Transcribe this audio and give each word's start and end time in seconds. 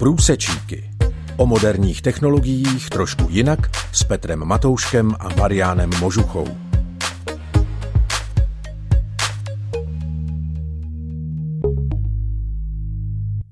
Průsečíky. 0.00 0.90
O 1.36 1.46
moderních 1.46 2.02
technologiích 2.02 2.90
trošku 2.90 3.26
jinak 3.30 3.58
s 3.92 4.04
Petrem 4.04 4.44
Matouškem 4.44 5.14
a 5.20 5.28
Mariánem 5.34 5.90
Možuchou. 6.00 6.46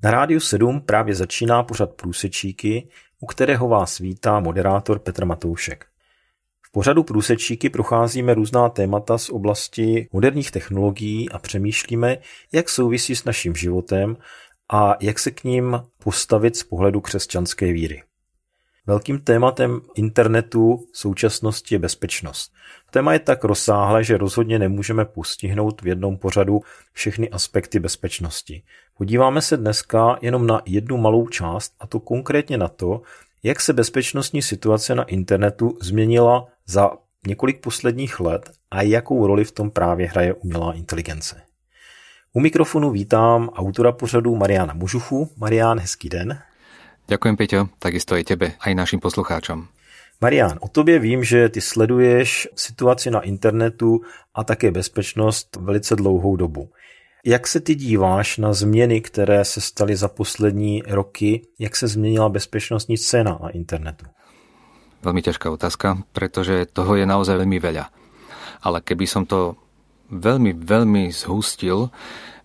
Na 0.05 0.11
rádiu 0.11 0.41
7 0.41 0.81
právě 0.81 1.15
začíná 1.15 1.63
pořad 1.63 1.91
Průsečíky, 1.91 2.89
u 3.21 3.27
kterého 3.27 3.69
vás 3.69 3.99
vítá 3.99 4.41
moderátor 4.41 4.99
Petr 4.99 5.25
Matoušek. 5.25 5.87
V 6.63 6.73
pořadu 6.73 7.03
Průsečíky 7.03 7.71
procházíme 7.71 8.35
různá 8.35 8.69
témata 8.69 9.19
z 9.19 9.31
oblasti 9.31 10.09
moderních 10.13 10.51
technologií 10.51 11.31
a 11.31 11.39
přemýšlíme, 11.39 12.17
jak 12.53 12.69
souvisí 12.69 13.17
s 13.17 13.25
naším 13.25 13.55
životem 13.55 14.17
a 14.73 14.97
jak 15.01 15.19
se 15.19 15.31
k 15.31 15.45
ním 15.45 15.83
postavit 16.05 16.57
z 16.57 16.63
pohledu 16.63 17.01
křesťanské 17.01 17.73
víry. 17.73 18.03
Velkým 18.87 19.19
tématem 19.19 19.81
internetu 19.95 20.87
současnosti 20.93 21.75
je 21.75 21.79
bezpečnost. 21.79 22.53
Téma 22.91 23.13
je 23.13 23.19
tak 23.19 23.45
rozsáhlé, 23.45 24.05
že 24.05 24.17
rozhodně 24.17 24.59
nemůžeme 24.59 25.05
postihnout 25.05 25.83
v 25.83 25.87
jednom 25.87 26.17
pořadu 26.17 26.61
všechny 26.93 27.31
aspekty 27.31 27.79
bezpečnosti. 27.79 28.63
Podíváme 28.97 29.43
se 29.43 29.57
dneska 29.57 30.19
jenom 30.23 30.47
na 30.47 30.61
jednu 30.67 30.97
malou 30.97 31.29
část, 31.29 31.73
a 31.81 31.87
to 31.87 32.01
konkrétně 32.01 32.59
na 32.59 32.69
to, 32.69 33.03
jak 33.43 33.61
se 33.61 33.73
bezpečnostní 33.73 34.43
situace 34.43 34.95
na 34.95 35.05
internetu 35.05 35.79
změnila 35.81 36.47
za 36.67 36.91
několik 37.27 37.61
posledních 37.61 38.21
let 38.21 38.51
a 38.71 38.83
jakou 38.83 39.27
roli 39.27 39.45
v 39.45 39.53
tom 39.53 39.71
právě 39.71 40.09
hraje 40.09 40.35
umělá 40.35 40.73
inteligence. 40.73 41.48
U 42.33 42.41
mikrofonu 42.41 42.91
vítám 42.91 43.49
autora 43.49 43.93
pořadu 43.93 44.37
Mariana 44.37 44.75
Mužuchu. 44.75 45.31
Marián, 45.37 45.79
hezký 45.81 46.09
den. 46.09 46.39
Ďakujem, 47.09 47.37
Peťo, 47.41 47.61
takisto 47.81 48.21
aj 48.21 48.25
tebe, 48.29 48.47
aj 48.61 48.73
našim 48.77 49.01
poslucháčom. 49.01 49.65
Marian, 50.21 50.61
o 50.61 50.69
tobě 50.69 50.99
vím, 50.99 51.25
že 51.25 51.49
ty 51.49 51.61
sleduješ 51.61 52.49
situaci 52.55 53.11
na 53.11 53.21
internetu 53.21 54.01
a 54.35 54.45
také 54.45 54.71
bezpečnost 54.71 55.57
velice 55.57 55.97
dlouhou 55.97 56.37
dobu. 56.37 56.69
Jak 57.25 57.47
se 57.47 57.61
ty 57.61 57.75
díváš 57.75 58.39
na 58.39 58.53
změny, 58.53 59.01
které 59.01 59.45
se 59.45 59.61
staly 59.61 59.97
za 59.97 60.09
poslední 60.09 60.83
roky? 60.87 61.47
Jak 61.59 61.77
se 61.77 61.89
změnila 61.89 62.29
bezpečnostní 62.29 62.97
scéna 62.97 63.39
na 63.43 63.49
internetu? 63.49 64.07
Veľmi 64.99 65.23
ťažká 65.23 65.47
otázka, 65.55 66.03
pretože 66.11 66.67
toho 66.75 66.99
je 66.99 67.07
naozaj 67.07 67.39
veľmi 67.39 67.63
veľa. 67.63 67.87
Ale 68.67 68.83
keby 68.83 69.07
som 69.07 69.23
to 69.23 69.55
veľmi, 70.09 70.57
veľmi 70.57 71.13
zhustil, 71.13 71.93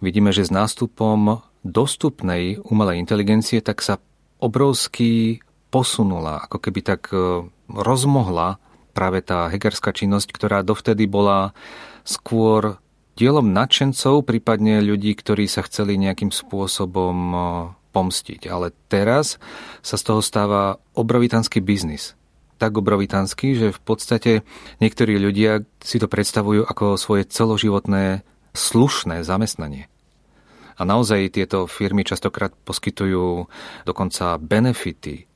vidíme, 0.04 0.36
že 0.36 0.48
s 0.48 0.52
nástupom 0.52 1.44
dostupnej 1.64 2.60
umelej 2.68 3.00
inteligencie 3.00 3.64
tak 3.64 3.80
sa 3.80 4.00
obrovsky 4.44 5.40
posunula, 5.72 6.44
ako 6.46 6.58
keby 6.60 6.80
tak 6.84 7.10
e, 7.10 7.48
rozmohla 7.72 8.60
práve 8.92 9.24
tá 9.26 9.50
hackerská 9.50 9.96
činnosť, 9.96 10.30
ktorá 10.36 10.62
dovtedy 10.62 11.08
bola 11.10 11.56
skôr 12.04 12.78
dielom 13.16 13.56
nadšencov, 13.56 14.28
prípadne 14.28 14.84
ľudí, 14.84 15.16
ktorí 15.18 15.48
sa 15.48 15.64
chceli 15.66 15.96
nejakým 15.98 16.30
spôsobom 16.30 17.18
e, 17.32 17.38
pomstiť. 17.96 18.52
Ale 18.52 18.76
teraz 18.92 19.40
sa 19.80 19.96
z 19.96 20.04
toho 20.04 20.22
stáva 20.22 20.78
obrovitánsky 20.94 21.64
biznis 21.64 22.14
tak 22.64 22.80
obrovitánsky, 22.80 23.60
že 23.60 23.76
v 23.76 23.82
podstate 23.84 24.32
niektorí 24.80 25.20
ľudia 25.20 25.68
si 25.84 26.00
to 26.00 26.08
predstavujú 26.08 26.64
ako 26.64 26.96
svoje 26.96 27.28
celoživotné 27.28 28.24
slušné 28.56 29.28
zamestnanie. 29.28 29.92
A 30.80 30.88
naozaj 30.88 31.36
tieto 31.36 31.68
firmy 31.68 32.08
častokrát 32.08 32.56
poskytujú 32.64 33.52
dokonca 33.84 34.40
benefity. 34.40 35.28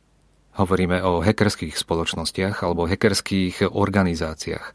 Hovoríme 0.55 1.03
o 1.03 1.19
hackerských 1.19 1.75
spoločnostiach 1.75 2.63
alebo 2.63 2.87
hackerských 2.87 3.67
organizáciách. 3.67 4.71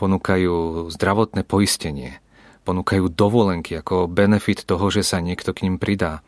Ponúkajú 0.00 0.88
zdravotné 0.90 1.44
poistenie, 1.44 2.18
ponúkajú 2.64 3.12
dovolenky 3.12 3.78
ako 3.78 4.08
benefit 4.08 4.64
toho, 4.64 4.88
že 4.88 5.04
sa 5.04 5.20
niekto 5.20 5.52
k 5.52 5.68
ním 5.68 5.76
pridá. 5.76 6.24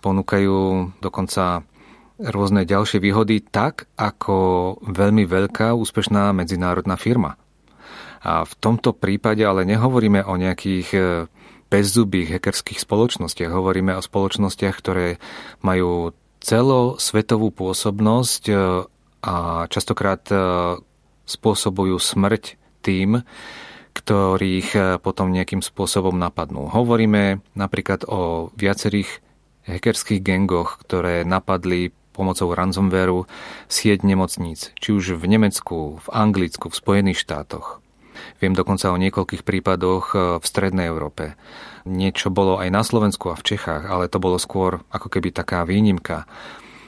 Ponúkajú 0.00 0.90
dokonca 0.98 1.62
rôzne 2.16 2.64
ďalšie 2.64 2.98
výhody 3.00 3.44
tak, 3.44 3.88
ako 4.00 4.36
veľmi 4.84 5.28
veľká 5.28 5.76
úspešná 5.76 6.32
medzinárodná 6.32 6.96
firma. 6.96 7.36
A 8.24 8.42
v 8.42 8.54
tomto 8.58 8.96
prípade 8.96 9.44
ale 9.44 9.68
nehovoríme 9.68 10.24
o 10.24 10.34
nejakých 10.34 10.88
e, 10.96 11.00
bezzubých 11.68 12.40
hackerských 12.40 12.82
spoločnostiach. 12.82 13.52
Hovoríme 13.52 13.94
o 13.94 14.02
spoločnostiach, 14.02 14.74
ktoré 14.74 15.22
majú 15.62 16.16
celosvetovú 16.42 17.52
pôsobnosť 17.54 18.42
e, 18.50 18.54
a 19.22 19.34
častokrát 19.70 20.24
e, 20.32 20.36
spôsobujú 21.28 22.00
smrť 22.00 22.58
tým, 22.82 23.22
ktorých 23.96 25.00
potom 25.00 25.32
nejakým 25.32 25.64
spôsobom 25.64 26.14
napadnú. 26.20 26.68
Hovoríme 26.68 27.40
napríklad 27.56 28.04
o 28.06 28.52
viacerých 28.52 29.08
hackerských 29.66 30.22
gengoch, 30.22 30.78
ktoré 30.86 31.26
napadli 31.26 31.90
pomocou 32.16 32.48
ransomwareu 32.56 33.28
sieť 33.68 34.02
nemocníc, 34.02 34.72
či 34.80 34.96
už 34.96 35.20
v 35.20 35.24
Nemecku, 35.28 36.00
v 36.00 36.08
Anglicku, 36.08 36.72
v 36.72 36.78
Spojených 36.80 37.20
štátoch. 37.20 37.84
Viem 38.40 38.56
dokonca 38.56 38.88
o 38.88 38.96
niekoľkých 38.96 39.44
prípadoch 39.44 40.04
e, 40.12 40.16
v 40.40 40.44
Strednej 40.44 40.88
Európe. 40.88 41.36
Niečo 41.84 42.32
bolo 42.32 42.56
aj 42.56 42.68
na 42.72 42.82
Slovensku 42.82 43.28
a 43.28 43.38
v 43.38 43.44
Čechách, 43.44 43.84
ale 43.86 44.08
to 44.08 44.16
bolo 44.16 44.40
skôr 44.40 44.80
ako 44.88 45.12
keby 45.12 45.36
taká 45.36 45.62
výnimka. 45.68 46.24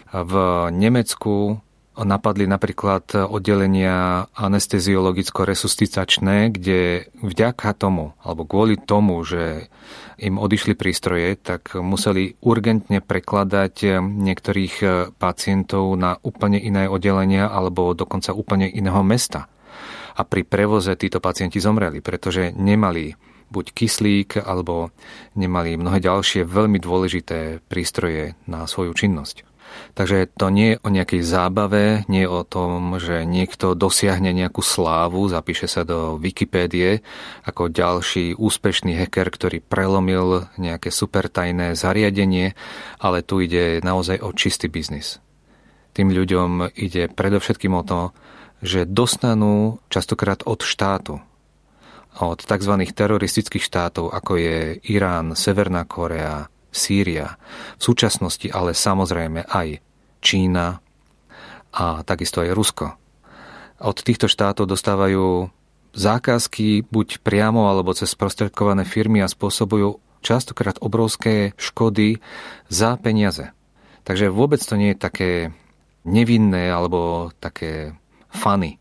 V 0.08 0.34
Nemecku 0.72 1.60
napadli 2.04 2.46
napríklad 2.46 3.14
oddelenia 3.26 4.28
anesteziologicko-resuscitačné, 4.38 6.54
kde 6.54 7.10
vďaka 7.18 7.74
tomu, 7.74 8.14
alebo 8.22 8.46
kvôli 8.46 8.78
tomu, 8.78 9.18
že 9.26 9.66
im 10.18 10.38
odišli 10.38 10.74
prístroje, 10.74 11.36
tak 11.38 11.74
museli 11.78 12.34
urgentne 12.42 13.00
prekladať 13.02 14.02
niektorých 14.02 14.74
pacientov 15.18 15.94
na 15.94 16.18
úplne 16.22 16.58
iné 16.58 16.88
oddelenia 16.90 17.50
alebo 17.50 17.94
dokonca 17.94 18.34
úplne 18.34 18.70
iného 18.70 19.02
mesta. 19.06 19.46
A 20.18 20.26
pri 20.26 20.42
prevoze 20.42 20.98
títo 20.98 21.22
pacienti 21.22 21.62
zomreli, 21.62 22.02
pretože 22.02 22.50
nemali 22.50 23.14
buď 23.48 23.72
kyslík, 23.72 24.44
alebo 24.44 24.92
nemali 25.38 25.78
mnohé 25.78 26.04
ďalšie 26.04 26.44
veľmi 26.44 26.76
dôležité 26.82 27.64
prístroje 27.64 28.36
na 28.44 28.68
svoju 28.68 28.92
činnosť. 28.92 29.48
Takže 29.94 30.30
to 30.30 30.48
nie 30.54 30.74
je 30.74 30.80
o 30.84 30.88
nejakej 30.88 31.22
zábave, 31.26 32.06
nie 32.06 32.22
o 32.24 32.46
tom, 32.46 33.02
že 33.02 33.26
niekto 33.26 33.74
dosiahne 33.74 34.30
nejakú 34.30 34.62
slávu, 34.62 35.26
zapíše 35.26 35.66
sa 35.66 35.82
do 35.82 36.16
Wikipédie 36.22 37.02
ako 37.42 37.66
ďalší 37.66 38.38
úspešný 38.38 38.94
hacker, 38.94 39.28
ktorý 39.28 39.58
prelomil 39.58 40.46
nejaké 40.54 40.94
supertajné 40.94 41.74
zariadenie, 41.74 42.54
ale 43.02 43.26
tu 43.26 43.42
ide 43.42 43.82
naozaj 43.82 44.22
o 44.22 44.30
čistý 44.30 44.70
biznis. 44.70 45.18
Tým 45.98 46.14
ľuďom 46.14 46.78
ide 46.78 47.10
predovšetkým 47.10 47.74
o 47.74 47.82
to, 47.82 48.00
že 48.62 48.86
dostanú 48.86 49.82
častokrát 49.90 50.42
od 50.46 50.62
štátu, 50.62 51.18
od 52.18 52.38
tzv. 52.42 52.74
teroristických 52.90 53.62
štátov, 53.62 54.10
ako 54.10 54.32
je 54.38 54.58
Irán, 54.90 55.38
Severná 55.38 55.86
Korea, 55.86 56.50
Sýria, 56.68 57.40
v 57.80 57.82
súčasnosti 57.82 58.48
ale 58.52 58.76
samozrejme 58.76 59.48
aj 59.48 59.80
Čína 60.20 60.78
a 61.72 62.02
takisto 62.02 62.44
aj 62.44 62.54
Rusko. 62.54 62.86
Od 63.78 63.96
týchto 64.02 64.26
štátov 64.26 64.66
dostávajú 64.66 65.48
zákazky 65.94 66.84
buď 66.88 67.22
priamo 67.22 67.70
alebo 67.70 67.94
cez 67.94 68.12
prostredkované 68.18 68.82
firmy 68.82 69.22
a 69.22 69.30
spôsobujú 69.30 70.02
častokrát 70.20 70.76
obrovské 70.82 71.54
škody 71.54 72.18
za 72.66 72.98
peniaze. 72.98 73.54
Takže 74.02 74.32
vôbec 74.32 74.58
to 74.58 74.74
nie 74.74 74.96
je 74.96 74.98
také 74.98 75.30
nevinné 76.02 76.72
alebo 76.72 77.30
také 77.38 77.94
fany. 78.32 78.80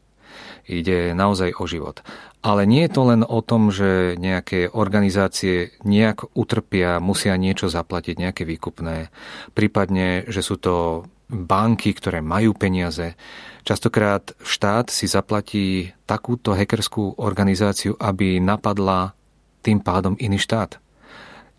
Ide 0.68 1.16
naozaj 1.16 1.56
o 1.56 1.64
život. 1.64 2.04
Ale 2.44 2.68
nie 2.68 2.84
je 2.86 2.92
to 2.92 3.02
len 3.08 3.24
o 3.24 3.40
tom, 3.40 3.72
že 3.72 4.20
nejaké 4.20 4.68
organizácie 4.68 5.72
nejak 5.88 6.36
utrpia, 6.36 7.00
musia 7.00 7.40
niečo 7.40 7.72
zaplatiť, 7.72 8.20
nejaké 8.20 8.44
výkupné. 8.44 9.08
Prípadne, 9.56 10.28
že 10.28 10.44
sú 10.44 10.60
to 10.60 11.08
banky, 11.32 11.96
ktoré 11.96 12.20
majú 12.20 12.52
peniaze. 12.56 13.16
Častokrát 13.64 14.32
štát 14.44 14.92
si 14.92 15.12
zaplatí 15.12 15.92
takúto 16.08 16.56
hackerskú 16.56 17.20
organizáciu, 17.20 18.00
aby 18.00 18.40
napadla 18.40 19.12
tým 19.60 19.84
pádom 19.84 20.16
iný 20.20 20.40
štát. 20.40 20.80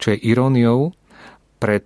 Čo 0.01 0.17
je 0.17 0.19
iróniou, 0.25 0.97
pred 1.61 1.85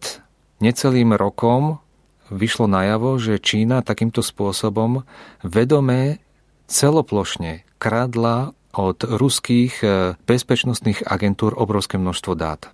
necelým 0.63 1.17
rokom 1.19 1.83
vyšlo 2.31 2.71
najavo, 2.71 3.19
že 3.19 3.43
Čína 3.43 3.83
takýmto 3.83 4.23
spôsobom 4.23 5.03
vedomé 5.43 6.23
celoplošne 6.67 7.67
kradla 7.79 8.55
od 8.73 9.05
ruských 9.05 9.75
e, 9.83 9.87
bezpečnostných 10.17 11.05
agentúr 11.05 11.53
obrovské 11.57 12.01
množstvo 12.01 12.33
dát. 12.35 12.73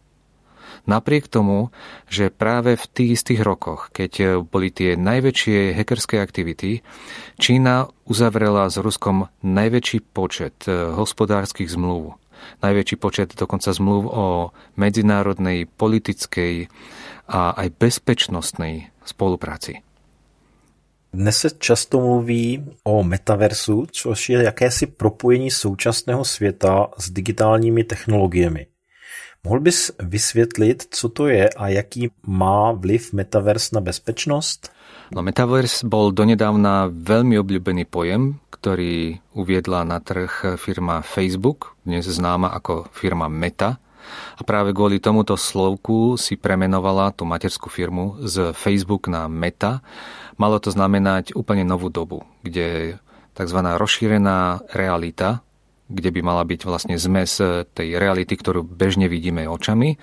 Napriek 0.89 1.29
tomu, 1.29 1.69
že 2.09 2.33
práve 2.33 2.79
v 2.79 2.85
tých 2.89 3.11
istých 3.21 3.45
rokoch, 3.45 3.93
keď 3.93 4.41
boli 4.49 4.73
tie 4.73 4.97
najväčšie 4.97 5.77
hackerské 5.77 6.17
aktivity, 6.17 6.81
Čína 7.37 7.93
uzavrela 8.09 8.73
s 8.73 8.81
Ruskom 8.81 9.29
najväčší 9.45 10.01
počet 10.17 10.65
eh, 10.65 10.73
hospodárskych 10.73 11.69
zmluv. 11.69 12.17
Najväčší 12.63 12.97
počet 12.97 13.35
dokonca 13.35 13.75
zmluv 13.75 14.03
o 14.09 14.27
medzinárodnej, 14.79 15.67
politickej 15.67 16.71
a 17.29 17.53
aj 17.53 17.69
bezpečnostnej 17.77 18.89
spolupráci. 19.05 19.88
Dnes 21.13 21.39
se 21.39 21.51
často 21.51 22.01
mluví 22.01 22.65
o 22.85 23.03
metaversu, 23.03 23.87
což 23.91 24.29
je 24.29 24.43
jakési 24.43 24.87
propojení 24.87 25.51
současného 25.51 26.25
světa 26.25 26.87
s 26.99 27.11
digitálními 27.11 27.85
technologiemi. 27.85 28.67
Mohl 29.45 29.61
bys 29.61 29.91
vysvětlit, 30.03 30.87
co 30.91 31.09
to 31.09 31.27
je 31.27 31.49
a 31.49 31.69
jaký 31.69 32.11
má 32.27 32.73
vliv 32.73 33.13
metavers 33.13 33.73
na 33.73 33.81
bezpečnosť? 33.81 34.69
No 35.09 35.25
Metaverse 35.25 35.89
bol 35.89 36.13
donedávna 36.13 36.93
veľmi 36.93 37.41
obľúbený 37.41 37.89
pojem, 37.89 38.37
ktorý 38.53 39.17
uviedla 39.33 39.89
na 39.89 40.05
trh 40.05 40.61
firma 40.61 41.01
Facebook, 41.01 41.81
dnes 41.89 42.05
známa 42.05 42.53
ako 42.53 42.93
firma 42.93 43.33
Meta. 43.33 43.81
A 44.39 44.43
práve 44.47 44.71
kvôli 44.77 45.03
tomuto 45.03 45.35
slovku 45.35 46.17
si 46.21 46.39
premenovala 46.39 47.13
tú 47.13 47.27
materskú 47.27 47.69
firmu 47.73 48.21
z 48.25 48.53
Facebook 48.55 49.11
na 49.11 49.27
Meta. 49.27 49.81
Malo 50.39 50.63
to 50.63 50.71
znamenať 50.71 51.35
úplne 51.35 51.67
novú 51.67 51.91
dobu, 51.91 52.27
kde 52.47 52.99
tzv. 53.35 53.59
rozšírená 53.59 54.69
realita 54.75 55.43
kde 55.89 56.13
by 56.13 56.21
mala 56.21 56.45
byť 56.45 56.61
vlastne 56.69 57.01
zmes 57.01 57.41
tej 57.73 57.89
reality, 57.97 58.37
ktorú 58.37 58.61
bežne 58.61 59.09
vidíme 59.09 59.49
očami, 59.49 59.97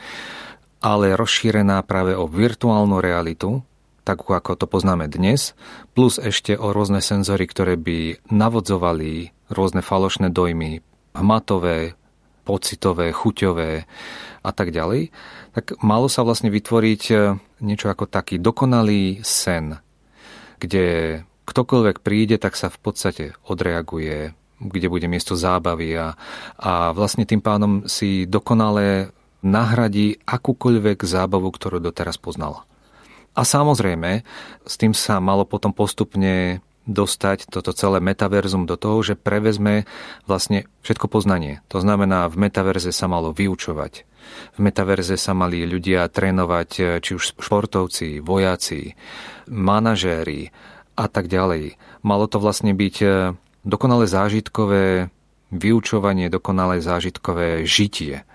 ale 0.82 1.14
rozšírená 1.14 1.82
práve 1.86 2.18
o 2.18 2.26
virtuálnu 2.26 2.98
realitu, 3.00 3.62
tak 4.06 4.26
ako 4.26 4.58
to 4.58 4.66
poznáme 4.70 5.10
dnes, 5.10 5.58
plus 5.98 6.22
ešte 6.22 6.54
o 6.58 6.74
rôzne 6.74 7.02
senzory, 7.02 7.50
ktoré 7.50 7.78
by 7.78 8.30
navodzovali 8.30 9.34
rôzne 9.50 9.82
falošné 9.82 10.30
dojmy, 10.30 10.82
hmatové, 11.18 11.98
pocitové, 12.46 13.10
chuťové 13.10 13.90
a 14.46 14.52
tak 14.54 14.70
ďalej, 14.70 15.10
tak 15.58 15.74
malo 15.82 16.06
sa 16.06 16.22
vlastne 16.22 16.54
vytvoriť 16.54 17.04
eh, 17.12 17.36
niečo 17.66 17.90
ako 17.90 18.06
taký 18.06 18.38
dokonalý 18.38 19.26
sen, 19.26 19.82
kde 20.62 21.20
ktokoľvek 21.50 22.06
príde, 22.06 22.38
tak 22.38 22.54
sa 22.54 22.70
v 22.70 22.78
podstate 22.78 23.26
odreaguje 23.50 24.38
kde 24.56 24.88
bude 24.88 25.08
miesto 25.12 25.36
zábavy 25.36 26.00
a, 26.00 26.16
a 26.56 26.96
vlastne 26.96 27.28
tým 27.28 27.44
pádom 27.44 27.84
si 27.92 28.24
dokonale 28.24 29.12
nahradí 29.44 30.18
akúkoľvek 30.24 31.06
zábavu, 31.06 31.52
ktorú 31.52 31.84
doteraz 31.84 32.16
poznal. 32.18 32.64
A 33.36 33.44
samozrejme, 33.44 34.24
s 34.64 34.74
tým 34.80 34.96
sa 34.96 35.20
malo 35.20 35.44
potom 35.44 35.76
postupne 35.76 36.64
dostať 36.86 37.50
toto 37.50 37.74
celé 37.74 37.98
metaverzum 38.02 38.70
do 38.70 38.78
toho, 38.78 39.02
že 39.02 39.18
prevezme 39.18 39.90
vlastne 40.30 40.70
všetko 40.86 41.10
poznanie. 41.10 41.66
To 41.74 41.82
znamená, 41.82 42.30
v 42.30 42.50
metaverze 42.50 42.94
sa 42.94 43.10
malo 43.10 43.34
vyučovať. 43.34 44.06
V 44.58 44.60
metaverze 44.62 45.18
sa 45.18 45.38
mali 45.38 45.66
ľudia 45.70 46.10
trénovať, 46.10 47.02
či 47.02 47.12
už 47.14 47.38
športovci, 47.38 48.22
vojaci, 48.22 48.98
manažéri 49.50 50.50
a 50.98 51.06
tak 51.06 51.30
ďalej. 51.30 51.78
Malo 52.02 52.26
to 52.26 52.42
vlastne 52.42 52.74
byť 52.74 52.96
dokonale 53.66 54.06
zážitkové 54.10 55.14
vyučovanie, 55.54 56.30
dokonale 56.34 56.82
zážitkové 56.82 57.70
žitie. 57.70 58.26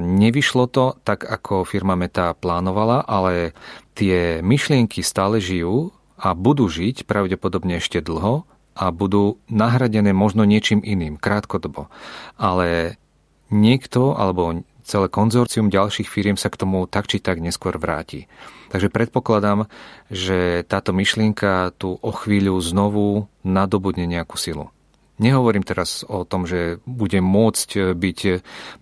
Nevyšlo 0.00 0.64
to 0.72 0.96
tak, 1.04 1.24
ako 1.24 1.68
firma 1.68 1.96
Meta 1.96 2.32
plánovala, 2.32 3.04
ale 3.04 3.52
tie 3.92 4.40
myšlienky 4.40 5.04
stále 5.04 5.40
žijú 5.40 5.92
a 6.16 6.32
budú 6.32 6.66
žiť 6.68 7.04
pravdepodobne 7.04 7.78
ešte 7.78 8.00
dlho 8.00 8.48
a 8.76 8.84
budú 8.92 9.40
nahradené 9.48 10.12
možno 10.12 10.44
niečím 10.44 10.84
iným, 10.84 11.16
krátkodobo. 11.16 11.88
Ale 12.36 13.00
niekto 13.48 14.16
alebo 14.16 14.64
celé 14.86 15.10
konzorcium 15.10 15.72
ďalších 15.72 16.06
firiem 16.06 16.38
sa 16.38 16.52
k 16.52 16.62
tomu 16.62 16.86
tak 16.86 17.10
či 17.10 17.18
tak 17.18 17.42
neskôr 17.42 17.74
vráti. 17.80 18.30
Takže 18.70 18.92
predpokladám, 18.92 19.66
že 20.12 20.62
táto 20.66 20.94
myšlienka 20.94 21.74
tu 21.74 21.98
o 21.98 22.12
chvíľu 22.14 22.58
znovu 22.62 23.26
nadobudne 23.42 24.06
nejakú 24.06 24.38
silu. 24.38 24.70
Nehovorím 25.16 25.64
teraz 25.64 26.04
o 26.04 26.28
tom, 26.28 26.44
že 26.44 26.76
bude 26.84 27.24
môcť 27.24 27.96
byť 27.96 28.20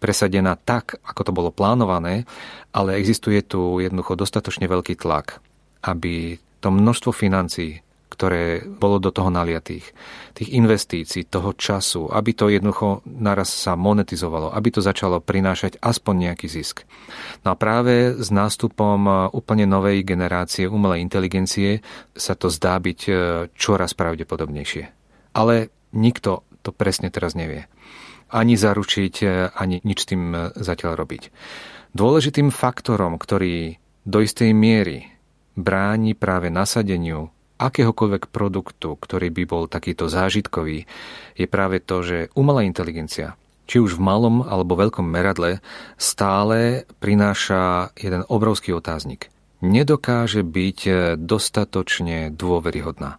presadená 0.02 0.58
tak, 0.58 0.98
ako 1.06 1.20
to 1.30 1.32
bolo 1.32 1.50
plánované, 1.54 2.26
ale 2.74 2.98
existuje 2.98 3.38
tu 3.46 3.78
jednoducho 3.78 4.18
dostatočne 4.18 4.66
veľký 4.66 4.98
tlak, 4.98 5.38
aby 5.86 6.42
to 6.64 6.72
množstvo 6.72 7.12
financií, 7.12 7.84
ktoré 8.08 8.64
bolo 8.64 8.96
do 9.02 9.10
toho 9.10 9.28
naliatých, 9.28 9.90
tých 10.32 10.50
investícií, 10.54 11.28
toho 11.28 11.52
času, 11.52 12.08
aby 12.08 12.30
to 12.32 12.48
jednoducho 12.48 13.04
naraz 13.04 13.52
sa 13.52 13.76
monetizovalo, 13.76 14.54
aby 14.54 14.72
to 14.72 14.80
začalo 14.80 15.20
prinášať 15.20 15.76
aspoň 15.82 16.30
nejaký 16.30 16.46
zisk. 16.48 16.88
No 17.44 17.52
a 17.52 17.60
práve 17.60 18.16
s 18.16 18.32
nástupom 18.32 19.28
úplne 19.34 19.68
novej 19.68 20.06
generácie 20.06 20.64
umelej 20.70 21.04
inteligencie 21.04 21.84
sa 22.16 22.32
to 22.38 22.48
zdá 22.48 22.80
byť 22.80 23.00
e, 23.04 23.12
čoraz 23.52 23.92
pravdepodobnejšie. 23.98 24.84
Ale 25.34 25.74
nikto 25.92 26.46
to 26.62 26.70
presne 26.70 27.10
teraz 27.10 27.34
nevie. 27.36 27.66
Ani 28.30 28.54
zaručiť, 28.54 29.14
e, 29.20 29.52
ani 29.52 29.82
nič 29.82 29.98
s 30.06 30.08
tým 30.08 30.22
e, 30.32 30.38
zatiaľ 30.54 30.96
robiť. 30.96 31.34
Dôležitým 31.98 32.54
faktorom, 32.54 33.18
ktorý 33.18 33.76
do 34.06 34.18
istej 34.22 34.54
miery 34.54 35.13
bráni 35.54 36.14
práve 36.14 36.50
nasadeniu 36.50 37.30
akéhokoľvek 37.58 38.34
produktu, 38.34 38.98
ktorý 38.98 39.30
by 39.30 39.42
bol 39.46 39.64
takýto 39.70 40.10
zážitkový, 40.10 40.90
je 41.38 41.46
práve 41.46 41.78
to, 41.78 42.02
že 42.02 42.18
umelá 42.34 42.66
inteligencia, 42.66 43.38
či 43.70 43.78
už 43.78 43.96
v 43.96 44.04
malom 44.04 44.42
alebo 44.42 44.74
veľkom 44.74 45.06
meradle, 45.06 45.62
stále 45.94 46.84
prináša 46.98 47.94
jeden 47.94 48.26
obrovský 48.26 48.74
otáznik. 48.74 49.30
Nedokáže 49.64 50.44
byť 50.44 50.78
dostatočne 51.16 52.34
dôveryhodná. 52.34 53.16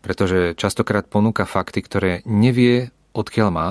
Pretože 0.00 0.54
častokrát 0.54 1.10
ponúka 1.10 1.44
fakty, 1.44 1.82
ktoré 1.84 2.12
nevie, 2.24 2.94
odkiaľ 3.12 3.48
má, 3.50 3.68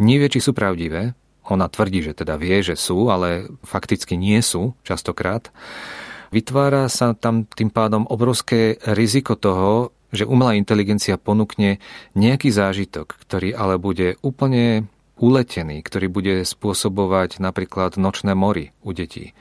nevie, 0.00 0.32
či 0.32 0.40
sú 0.40 0.56
pravdivé, 0.56 1.12
ona 1.44 1.68
tvrdí, 1.68 2.00
že 2.00 2.16
teda 2.16 2.40
vie, 2.40 2.64
že 2.64 2.72
sú, 2.72 3.12
ale 3.12 3.52
fakticky 3.62 4.16
nie 4.16 4.40
sú 4.40 4.72
častokrát 4.80 5.52
vytvára 6.34 6.90
sa 6.90 7.14
tam 7.14 7.46
tým 7.46 7.70
pádom 7.70 8.02
obrovské 8.10 8.82
riziko 8.82 9.38
toho, 9.38 9.94
že 10.10 10.26
umelá 10.26 10.58
inteligencia 10.58 11.14
ponúkne 11.14 11.78
nejaký 12.18 12.50
zážitok, 12.50 13.14
ktorý 13.22 13.54
ale 13.54 13.78
bude 13.78 14.18
úplne 14.22 14.90
uletený, 15.18 15.82
ktorý 15.86 16.06
bude 16.10 16.34
spôsobovať 16.42 17.38
napríklad 17.38 17.94
nočné 17.94 18.34
mory 18.34 18.74
u 18.82 18.90
detí. 18.90 19.34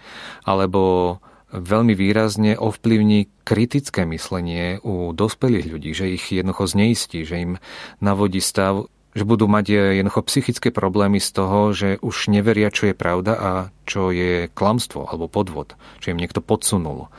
Alebo 0.45 1.17
veľmi 1.53 1.93
výrazne 1.93 2.57
ovplyvní 2.57 3.29
kritické 3.45 4.05
myslenie 4.09 4.81
u 4.81 5.13
dospelých 5.13 5.69
ľudí, 5.69 5.91
že 5.93 6.13
ich 6.13 6.25
jednoducho 6.33 6.65
zneistí, 6.65 7.25
že 7.25 7.41
im 7.41 7.53
navodí 8.01 8.41
stav 8.41 8.89
že 9.13 9.24
budú 9.29 9.46
mať 9.46 9.98
jednoducho 10.01 10.25
psychické 10.25 10.70
problémy 10.74 11.22
z 11.22 11.29
toho, 11.34 11.60
že 11.74 12.01
už 12.01 12.34
neveria, 12.34 12.74
čo 12.74 12.89
je 12.89 12.96
pravda 12.98 13.34
a 13.38 13.51
čo 13.86 14.10
je 14.10 14.50
klamstvo 14.50 15.05
alebo 15.05 15.29
podvod, 15.29 15.77
čo 16.01 16.13
im 16.13 16.20
niekto 16.20 16.41
podsunul. 16.41 17.13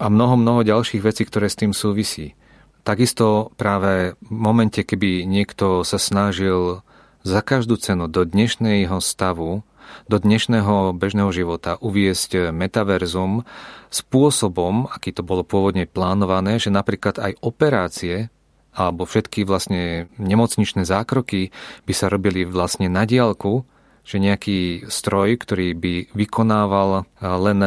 A 0.00 0.08
mnoho, 0.08 0.40
mnoho 0.40 0.66
ďalších 0.66 1.04
vecí, 1.04 1.22
ktoré 1.28 1.52
s 1.52 1.60
tým 1.60 1.76
súvisí. 1.76 2.34
Takisto 2.82 3.54
práve 3.54 4.18
v 4.18 4.30
momente, 4.34 4.82
keby 4.82 5.22
niekto 5.22 5.86
sa 5.86 6.02
snažil 6.02 6.82
za 7.22 7.38
každú 7.38 7.78
cenu 7.78 8.10
do 8.10 8.26
dnešného 8.26 8.98
stavu, 8.98 9.62
do 10.10 10.16
dnešného 10.18 10.96
bežného 10.96 11.30
života 11.30 11.78
uviesť 11.78 12.50
metaverzum 12.50 13.46
spôsobom, 13.92 14.90
aký 14.90 15.14
to 15.14 15.22
bolo 15.22 15.46
pôvodne 15.46 15.86
plánované, 15.86 16.58
že 16.58 16.74
napríklad 16.74 17.22
aj 17.22 17.32
operácie 17.44 18.32
alebo 18.72 19.04
všetky 19.04 19.44
vlastne 19.44 20.08
nemocničné 20.16 20.88
zákroky 20.88 21.52
by 21.84 21.92
sa 21.92 22.08
robili 22.08 22.48
vlastne 22.48 22.88
na 22.88 23.04
diálku, 23.04 23.68
že 24.02 24.18
nejaký 24.18 24.88
stroj, 24.90 25.38
ktorý 25.38 25.78
by 25.78 25.94
vykonával 26.16 27.06
len 27.20 27.60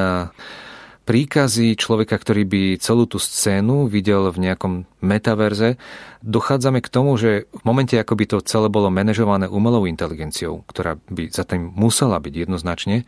príkazy 1.05 1.77
človeka, 1.77 2.17
ktorý 2.17 2.43
by 2.49 2.61
celú 2.81 3.05
tú 3.05 3.21
scénu 3.21 3.85
videl 3.85 4.33
v 4.33 4.49
nejakom 4.49 4.89
metaverze, 5.05 5.77
dochádzame 6.25 6.81
k 6.81 6.89
tomu, 6.89 7.13
že 7.15 7.45
v 7.53 7.61
momente, 7.61 7.93
ako 7.93 8.13
by 8.17 8.25
to 8.25 8.37
celé 8.41 8.73
bolo 8.73 8.89
manažované 8.89 9.45
umelou 9.45 9.85
inteligenciou, 9.85 10.65
ktorá 10.65 10.97
by 11.13 11.29
za 11.29 11.45
tým 11.45 11.69
musela 11.77 12.17
byť 12.17 12.33
jednoznačne, 12.49 13.05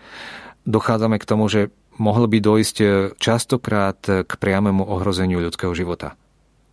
dochádzame 0.70 1.18
k 1.18 1.25
tomu, 1.25 1.50
že 1.50 1.74
mohlo 1.98 2.30
by 2.30 2.38
dojsť 2.38 2.77
častokrát 3.18 3.98
k 4.06 4.30
priamému 4.30 4.86
ohrozeniu 4.86 5.42
ľudského 5.42 5.74
života. 5.74 6.13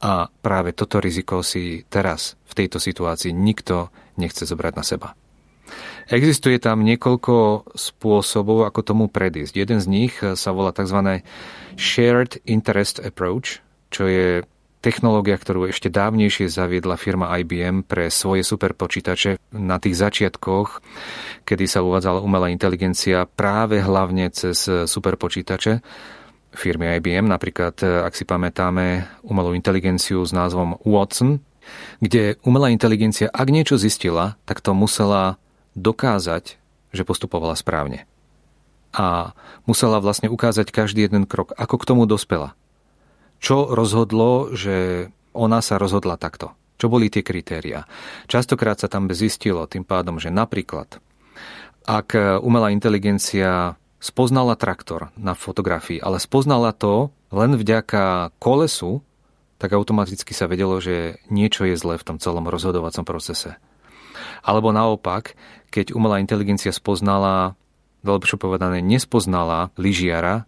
A 0.04 0.28
práve 0.28 0.76
toto 0.76 1.00
riziko 1.00 1.40
si 1.40 1.88
teraz, 1.88 2.36
v 2.44 2.52
tejto 2.52 2.76
situácii, 2.76 3.32
nikto 3.32 3.88
nechce 4.20 4.44
zobrať 4.44 4.72
na 4.76 4.84
seba. 4.84 5.08
Existuje 6.12 6.60
tam 6.60 6.84
niekoľko 6.84 7.64
spôsobov, 7.72 8.68
ako 8.68 8.80
tomu 8.84 9.04
predísť. 9.08 9.56
Jeden 9.56 9.80
z 9.80 9.86
nich 9.88 10.12
sa 10.20 10.52
volá 10.52 10.76
tzv. 10.76 11.24
Shared 11.80 12.36
Interest 12.44 13.00
Approach, 13.00 13.64
čo 13.88 14.04
je 14.04 14.44
technológia, 14.84 15.40
ktorú 15.40 15.72
ešte 15.72 15.88
dávnejšie 15.88 16.52
zaviedla 16.52 17.00
firma 17.00 17.32
IBM 17.40 17.88
pre 17.88 18.12
svoje 18.12 18.44
superpočítače 18.44 19.40
na 19.56 19.80
tých 19.80 19.96
začiatkoch, 19.96 20.84
kedy 21.48 21.64
sa 21.64 21.80
uvádzala 21.80 22.20
umelá 22.20 22.52
inteligencia 22.52 23.24
práve 23.24 23.80
hlavne 23.80 24.28
cez 24.28 24.68
superpočítače 24.68 25.80
firmy 26.54 26.98
IBM, 26.98 27.26
napríklad 27.28 27.78
ak 27.82 28.14
si 28.14 28.24
pamätáme 28.24 29.06
umelú 29.26 29.52
inteligenciu 29.52 30.22
s 30.24 30.30
názvom 30.30 30.78
Watson, 30.86 31.42
kde 31.98 32.36
umelá 32.44 32.68
inteligencia, 32.70 33.32
ak 33.32 33.48
niečo 33.48 33.80
zistila, 33.80 34.36
tak 34.44 34.60
to 34.60 34.76
musela 34.76 35.40
dokázať, 35.74 36.60
že 36.94 37.02
postupovala 37.02 37.56
správne. 37.58 38.06
A 38.94 39.34
musela 39.66 39.98
vlastne 39.98 40.30
ukázať 40.30 40.70
každý 40.70 41.08
jeden 41.08 41.26
krok, 41.26 41.50
ako 41.58 41.82
k 41.82 41.88
tomu 41.88 42.06
dospela. 42.06 42.54
Čo 43.42 43.74
rozhodlo, 43.74 44.54
že 44.54 45.08
ona 45.34 45.58
sa 45.58 45.82
rozhodla 45.82 46.14
takto? 46.14 46.54
Čo 46.78 46.86
boli 46.86 47.10
tie 47.10 47.26
kritéria? 47.26 47.90
Častokrát 48.30 48.78
sa 48.78 48.86
tam 48.86 49.10
zistilo 49.10 49.66
tým 49.66 49.82
pádom, 49.82 50.22
že 50.22 50.30
napríklad, 50.30 51.02
ak 51.82 52.40
umelá 52.44 52.70
inteligencia 52.70 53.74
spoznala 54.04 54.52
traktor 54.52 55.08
na 55.16 55.32
fotografii, 55.32 55.96
ale 56.04 56.20
spoznala 56.20 56.76
to 56.76 57.08
len 57.32 57.56
vďaka 57.56 58.36
kolesu, 58.36 59.00
tak 59.56 59.72
automaticky 59.72 60.36
sa 60.36 60.44
vedelo, 60.44 60.76
že 60.76 61.16
niečo 61.32 61.64
je 61.64 61.72
zlé 61.72 61.96
v 61.96 62.04
tom 62.12 62.16
celom 62.20 62.44
rozhodovacom 62.44 63.08
procese. 63.08 63.56
Alebo 64.44 64.76
naopak, 64.76 65.32
keď 65.72 65.96
umelá 65.96 66.20
inteligencia 66.20 66.68
spoznala, 66.68 67.56
lepšie 68.04 68.36
povedané, 68.36 68.84
nespoznala 68.84 69.72
lyžiara, 69.80 70.44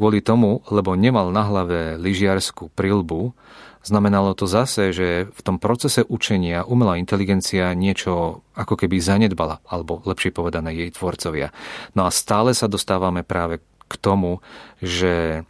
kvôli 0.00 0.24
tomu, 0.24 0.64
lebo 0.72 0.96
nemal 0.96 1.28
na 1.28 1.44
hlave 1.44 2.00
lyžiarskú 2.00 2.72
prilbu, 2.72 3.36
znamenalo 3.82 4.36
to 4.36 4.44
zase, 4.44 4.92
že 4.92 5.08
v 5.32 5.40
tom 5.40 5.56
procese 5.56 6.04
učenia 6.04 6.64
umelá 6.68 7.00
inteligencia 7.00 7.72
niečo 7.72 8.44
ako 8.52 8.74
keby 8.76 9.00
zanedbala, 9.00 9.64
alebo 9.68 10.04
lepšie 10.04 10.32
povedané 10.36 10.76
jej 10.76 10.90
tvorcovia. 10.92 11.52
No 11.96 12.04
a 12.04 12.10
stále 12.12 12.52
sa 12.52 12.68
dostávame 12.68 13.24
práve 13.24 13.64
k 13.90 13.94
tomu, 13.98 14.44
že 14.78 15.42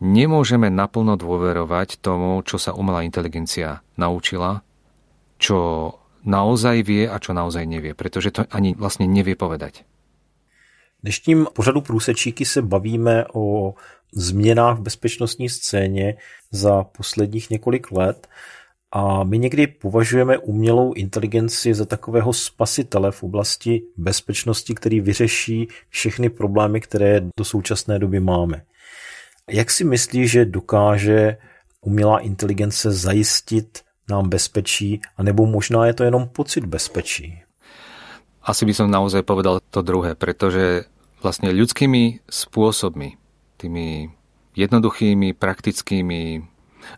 nemôžeme 0.00 0.72
naplno 0.72 1.18
dôverovať 1.18 2.00
tomu, 2.00 2.40
čo 2.46 2.56
sa 2.56 2.72
umelá 2.72 3.04
inteligencia 3.04 3.84
naučila, 3.98 4.64
čo 5.36 5.90
naozaj 6.24 6.80
vie 6.82 7.04
a 7.04 7.20
čo 7.20 7.36
naozaj 7.36 7.68
nevie, 7.68 7.92
pretože 7.92 8.32
to 8.32 8.48
ani 8.48 8.72
vlastne 8.72 9.04
nevie 9.04 9.36
povedať. 9.36 9.84
Dnešním 11.04 11.46
pořadu 11.52 11.80
Průsečíky 11.80 12.44
se 12.44 12.62
bavíme 12.62 13.24
o 13.34 13.74
změnách 14.12 14.78
v 14.78 14.80
bezpečnostní 14.80 15.48
scéně 15.48 16.14
za 16.50 16.84
posledních 16.84 17.50
několik 17.50 17.92
let 17.92 18.28
a 18.92 19.24
my 19.24 19.38
někdy 19.38 19.66
považujeme 19.66 20.38
umělou 20.38 20.92
inteligenci 20.92 21.74
za 21.74 21.84
takového 21.84 22.32
spasitele 22.32 23.12
v 23.12 23.22
oblasti 23.22 23.82
bezpečnosti, 23.96 24.74
který 24.74 25.00
vyřeší 25.00 25.68
všechny 25.88 26.28
problémy, 26.28 26.80
které 26.80 27.20
do 27.36 27.44
současné 27.44 27.98
doby 27.98 28.20
máme. 28.20 28.62
Jak 29.50 29.70
si 29.70 29.84
myslíš, 29.84 30.30
že 30.30 30.44
dokáže 30.44 31.36
umělá 31.80 32.18
inteligence 32.18 32.92
zajistit 32.92 33.80
nám 34.10 34.28
bezpečí, 34.28 35.00
anebo 35.16 35.46
možná 35.46 35.86
je 35.86 35.94
to 35.94 36.04
jenom 36.04 36.28
pocit 36.28 36.64
bezpečí? 36.64 37.42
Asi 38.44 38.68
by 38.68 38.76
som 38.76 38.92
naozaj 38.92 39.24
povedal 39.24 39.56
to 39.72 39.80
druhé, 39.80 40.12
pretože 40.12 40.84
vlastne 41.24 41.48
ľudskými 41.48 42.28
spôsobmi, 42.28 43.16
tými 43.56 44.12
jednoduchými, 44.52 45.32
praktickými 45.32 46.44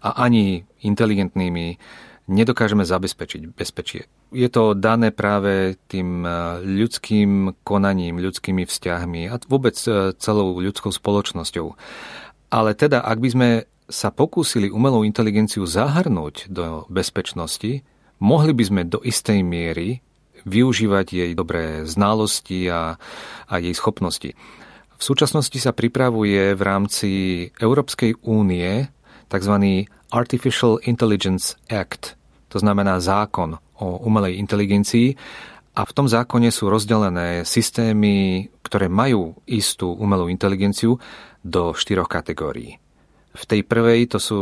a 0.03 0.27
ani 0.27 0.67
inteligentnými 0.83 1.79
nedokážeme 2.27 2.83
zabezpečiť 2.83 3.55
bezpečie. 3.55 4.11
Je 4.35 4.51
to 4.51 4.75
dané 4.75 5.15
práve 5.15 5.79
tým 5.87 6.27
ľudským 6.67 7.55
konaním, 7.63 8.19
ľudskými 8.19 8.67
vzťahmi 8.67 9.31
a 9.31 9.39
vôbec 9.47 9.79
celou 10.19 10.59
ľudskou 10.59 10.91
spoločnosťou. 10.91 11.67
Ale 12.51 12.75
teda, 12.75 13.07
ak 13.07 13.19
by 13.23 13.29
sme 13.31 13.49
sa 13.87 14.11
pokúsili 14.11 14.67
umelú 14.67 15.07
inteligenciu 15.07 15.63
zahrnúť 15.63 16.51
do 16.51 16.83
bezpečnosti, 16.91 17.87
mohli 18.19 18.51
by 18.51 18.65
sme 18.67 18.83
do 18.91 18.99
istej 19.07 19.47
miery 19.47 20.03
využívať 20.47 21.07
jej 21.13 21.33
dobré 21.35 21.83
znalosti 21.85 22.71
a, 22.71 22.97
a 23.51 23.55
jej 23.59 23.75
schopnosti. 23.75 24.33
V 24.97 25.03
súčasnosti 25.03 25.59
sa 25.61 25.77
pripravuje 25.77 26.57
v 26.57 26.63
rámci 26.63 27.11
Európskej 27.61 28.25
únie 28.25 28.89
tzv. 29.29 29.55
Artificial 30.09 30.81
Intelligence 30.87 31.59
Act, 31.69 32.17
to 32.49 32.63
znamená 32.63 33.03
zákon 33.03 33.59
o 33.77 34.01
umelej 34.07 34.41
inteligencii 34.41 35.13
a 35.77 35.85
v 35.85 35.93
tom 35.93 36.09
zákone 36.09 36.49
sú 36.49 36.73
rozdelené 36.73 37.45
systémy, 37.45 38.49
ktoré 38.65 38.89
majú 38.89 39.37
istú 39.45 39.93
umelú 39.93 40.33
inteligenciu 40.33 40.97
do 41.45 41.77
štyroch 41.77 42.09
kategórií. 42.09 42.81
V 43.37 43.43
tej 43.45 43.61
prvej 43.69 44.09
to 44.09 44.17
sú 44.17 44.41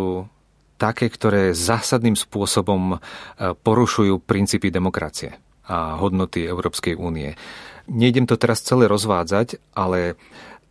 také, 0.78 1.10
ktoré 1.10 1.50
zásadným 1.50 2.14
spôsobom 2.14 2.94
e, 2.94 2.96
porušujú 3.58 4.22
princípy 4.22 4.70
demokracie 4.70 5.34
a 5.68 5.96
hodnoty 5.96 6.44
Európskej 6.44 6.96
únie. 6.96 7.36
Nejdem 7.88 8.24
to 8.24 8.40
teraz 8.40 8.64
celé 8.64 8.88
rozvádzať, 8.88 9.60
ale 9.76 10.16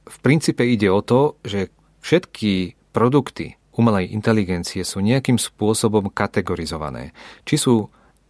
v 0.04 0.18
princípe 0.22 0.66
ide 0.66 0.90
o 0.90 1.02
to, 1.06 1.38
že 1.46 1.70
všetky 2.02 2.76
produkty 2.92 3.58
umelej 3.74 4.14
inteligencie 4.14 4.86
sú 4.86 5.02
nejakým 5.02 5.42
spôsobom 5.42 6.14
kategorizované. 6.14 7.16
Či 7.46 7.56
sú 7.58 7.76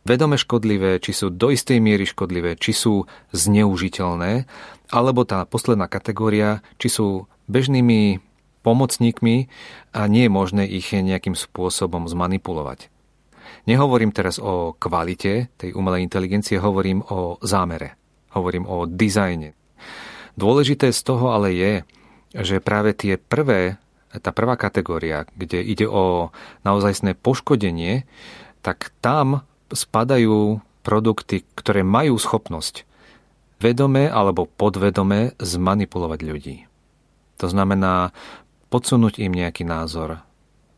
vedome 0.08 0.39
škodlivé, 0.39 1.00
či 1.00 1.12
sú 1.15 1.32
do 1.32 1.51
istej 1.51 1.79
miery 1.79 2.08
škodlivé, 2.08 2.55
či 2.60 2.75
sú 2.75 3.08
zneužiteľné, 3.32 4.48
alebo 4.91 5.24
tá 5.24 5.43
posledná 5.48 5.88
kategória, 5.88 6.63
či 6.79 6.91
sú 6.91 7.27
bežnými 7.48 8.24
pomocníkmi 8.63 9.51
a 9.91 10.08
nie 10.08 10.27
je 10.27 10.32
možné 10.32 10.63
ich 10.70 10.96
nejakým 10.96 11.36
spôsobom 11.36 12.08
zmanipulovať. 12.08 12.93
Nehovorím 13.64 14.12
teraz 14.12 14.38
o 14.40 14.76
kvalite 14.76 15.54
tej 15.56 15.72
umelej 15.74 16.04
inteligencie, 16.04 16.60
hovorím 16.60 17.04
o 17.08 17.40
zámere, 17.40 17.96
hovorím 18.36 18.68
o 18.68 18.84
dizajne. 18.90 19.56
Dôležité 20.34 20.90
z 20.90 21.02
toho 21.06 21.32
ale 21.32 21.54
je, 21.54 21.74
že 22.34 22.64
práve 22.64 22.98
tie 22.98 23.22
prvé, 23.22 23.78
tá 24.10 24.34
prvá 24.34 24.58
kategória, 24.58 25.30
kde 25.38 25.62
ide 25.62 25.86
o 25.86 26.34
naozajstné 26.66 27.14
poškodenie, 27.18 28.10
tak 28.66 28.90
tam 29.02 29.46
spadajú 29.70 30.62
produkty, 30.84 31.46
ktoré 31.56 31.82
majú 31.82 32.18
schopnosť 32.18 32.86
vedome 33.64 34.12
alebo 34.12 34.44
podvedome 34.44 35.40
zmanipulovať 35.40 36.20
ľudí. 36.20 36.58
To 37.40 37.48
znamená 37.48 38.12
podsunúť 38.68 39.24
im 39.24 39.32
nejaký 39.32 39.64
názor, 39.64 40.20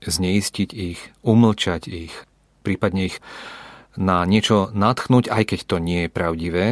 zneistiť 0.05 0.69
ich, 0.75 1.01
umlčať 1.25 1.89
ich, 1.89 2.13
prípadne 2.65 3.13
ich 3.13 3.21
na 3.95 4.25
niečo 4.25 4.73
natchnúť, 4.73 5.29
aj 5.29 5.43
keď 5.53 5.59
to 5.69 5.77
nie 5.77 5.99
je 6.05 6.09
pravdivé. 6.09 6.65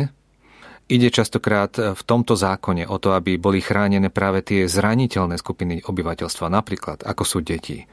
Ide 0.92 1.16
častokrát 1.16 1.72
v 1.78 2.02
tomto 2.04 2.36
zákone 2.36 2.84
o 2.90 3.00
to, 3.00 3.16
aby 3.16 3.40
boli 3.40 3.64
chránené 3.64 4.12
práve 4.12 4.44
tie 4.44 4.68
zraniteľné 4.68 5.40
skupiny 5.40 5.80
obyvateľstva, 5.86 6.52
napríklad 6.52 7.08
ako 7.08 7.24
sú 7.24 7.40
deti, 7.40 7.88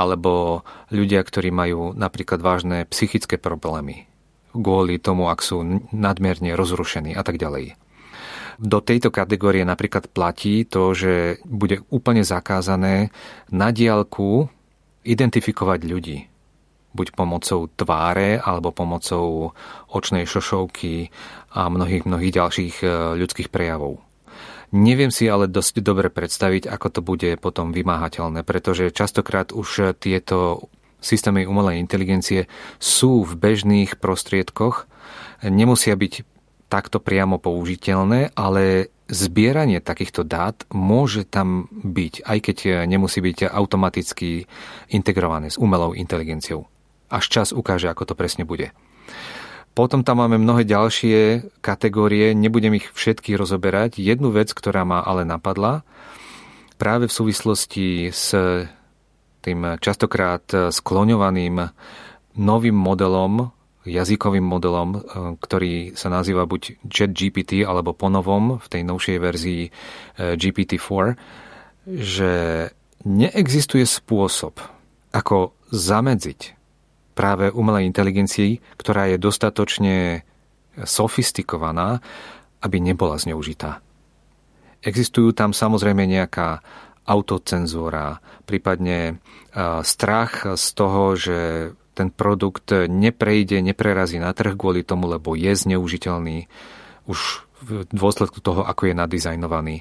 alebo 0.00 0.64
ľudia, 0.88 1.20
ktorí 1.20 1.52
majú 1.52 1.92
napríklad 1.92 2.40
vážne 2.40 2.88
psychické 2.88 3.36
problémy, 3.36 4.08
kvôli 4.56 4.96
tomu, 4.96 5.28
ak 5.28 5.44
sú 5.44 5.60
nadmierne 5.92 6.56
rozrušení 6.56 7.12
a 7.12 7.20
tak 7.20 7.36
ďalej. 7.36 7.76
Do 8.56 8.80
tejto 8.80 9.12
kategórie 9.12 9.68
napríklad 9.68 10.08
platí 10.08 10.64
to, 10.64 10.96
že 10.96 11.44
bude 11.44 11.84
úplne 11.92 12.24
zakázané 12.24 13.12
na 13.52 13.68
diálku 13.68 14.48
identifikovať 15.04 15.80
ľudí. 15.84 16.18
Buď 16.96 17.12
pomocou 17.12 17.68
tváre, 17.68 18.40
alebo 18.40 18.72
pomocou 18.72 19.52
očnej 19.92 20.24
šošovky 20.24 21.12
a 21.52 21.68
mnohých, 21.68 22.08
mnohých 22.08 22.32
ďalších 22.32 22.76
e, 22.80 22.86
ľudských 23.20 23.52
prejavov. 23.52 24.00
Neviem 24.74 25.14
si 25.14 25.30
ale 25.30 25.46
dosť 25.46 25.84
dobre 25.84 26.10
predstaviť, 26.10 26.66
ako 26.66 26.88
to 26.90 27.00
bude 27.04 27.30
potom 27.38 27.70
vymáhateľné, 27.70 28.42
pretože 28.42 28.90
častokrát 28.90 29.54
už 29.54 29.94
tieto 30.00 30.66
systémy 30.98 31.46
umelej 31.46 31.78
inteligencie 31.78 32.50
sú 32.82 33.22
v 33.22 33.38
bežných 33.38 34.02
prostriedkoch, 34.02 34.90
nemusia 35.46 35.94
byť 35.94 36.26
takto 36.66 36.98
priamo 36.98 37.38
použiteľné, 37.38 38.34
ale 38.34 38.90
zbieranie 39.06 39.78
takýchto 39.78 40.26
dát 40.26 40.66
môže 40.74 41.22
tam 41.22 41.70
byť, 41.70 42.26
aj 42.26 42.38
keď 42.42 42.58
nemusí 42.90 43.22
byť 43.22 43.46
automaticky 43.46 44.50
integrované 44.90 45.54
s 45.54 45.62
umelou 45.62 45.94
inteligenciou. 45.94 46.66
Až 47.06 47.24
čas 47.30 47.48
ukáže, 47.54 47.86
ako 47.86 48.12
to 48.12 48.14
presne 48.18 48.42
bude. 48.42 48.74
Potom 49.76 50.00
tam 50.00 50.24
máme 50.24 50.40
mnohé 50.40 50.64
ďalšie 50.64 51.52
kategórie, 51.60 52.32
nebudem 52.32 52.80
ich 52.80 52.88
všetky 52.96 53.36
rozoberať. 53.36 54.00
Jednu 54.00 54.32
vec, 54.32 54.56
ktorá 54.56 54.88
ma 54.88 55.04
ale 55.04 55.28
napadla, 55.28 55.84
práve 56.80 57.12
v 57.12 57.12
súvislosti 57.12 58.08
s 58.08 58.32
tým 59.44 59.76
častokrát 59.78 60.72
skloňovaným 60.72 61.68
novým 62.40 62.76
modelom, 62.76 63.52
jazykovým 63.86 64.42
modelom, 64.42 64.88
e, 64.92 64.98
ktorý 65.38 65.94
sa 65.94 66.10
nazýva 66.10 66.44
buď 66.44 66.82
ChatGPT 66.90 67.62
alebo 67.62 67.94
ponovom 67.94 68.58
v 68.58 68.66
tej 68.66 68.82
novšej 68.82 69.16
verzii 69.22 69.62
e, 69.68 69.70
GPT-4, 70.34 71.14
že 71.86 72.32
neexistuje 73.06 73.86
spôsob, 73.86 74.58
ako 75.14 75.54
zamedziť 75.70 76.55
práve 77.16 77.48
umelej 77.48 77.88
inteligencii, 77.88 78.76
ktorá 78.76 79.08
je 79.08 79.16
dostatočne 79.16 79.96
sofistikovaná, 80.76 82.04
aby 82.60 82.76
nebola 82.76 83.16
zneužitá. 83.16 83.80
Existujú 84.84 85.32
tam 85.32 85.56
samozrejme 85.56 86.04
nejaká 86.04 86.60
autocenzúra, 87.08 88.20
prípadne 88.44 88.98
e, 89.08 89.14
strach 89.80 90.44
z 90.58 90.66
toho, 90.76 91.16
že 91.16 91.38
ten 91.96 92.12
produkt 92.12 92.76
neprejde, 92.76 93.64
neprerazí 93.64 94.20
na 94.20 94.36
trh 94.36 94.52
kvôli 94.52 94.84
tomu, 94.84 95.08
lebo 95.08 95.32
je 95.32 95.56
zneužiteľný 95.56 96.44
už 97.08 97.48
v 97.64 97.88
dôsledku 97.88 98.44
toho, 98.44 98.68
ako 98.68 98.92
je 98.92 98.94
nadizajnovaný. 98.94 99.80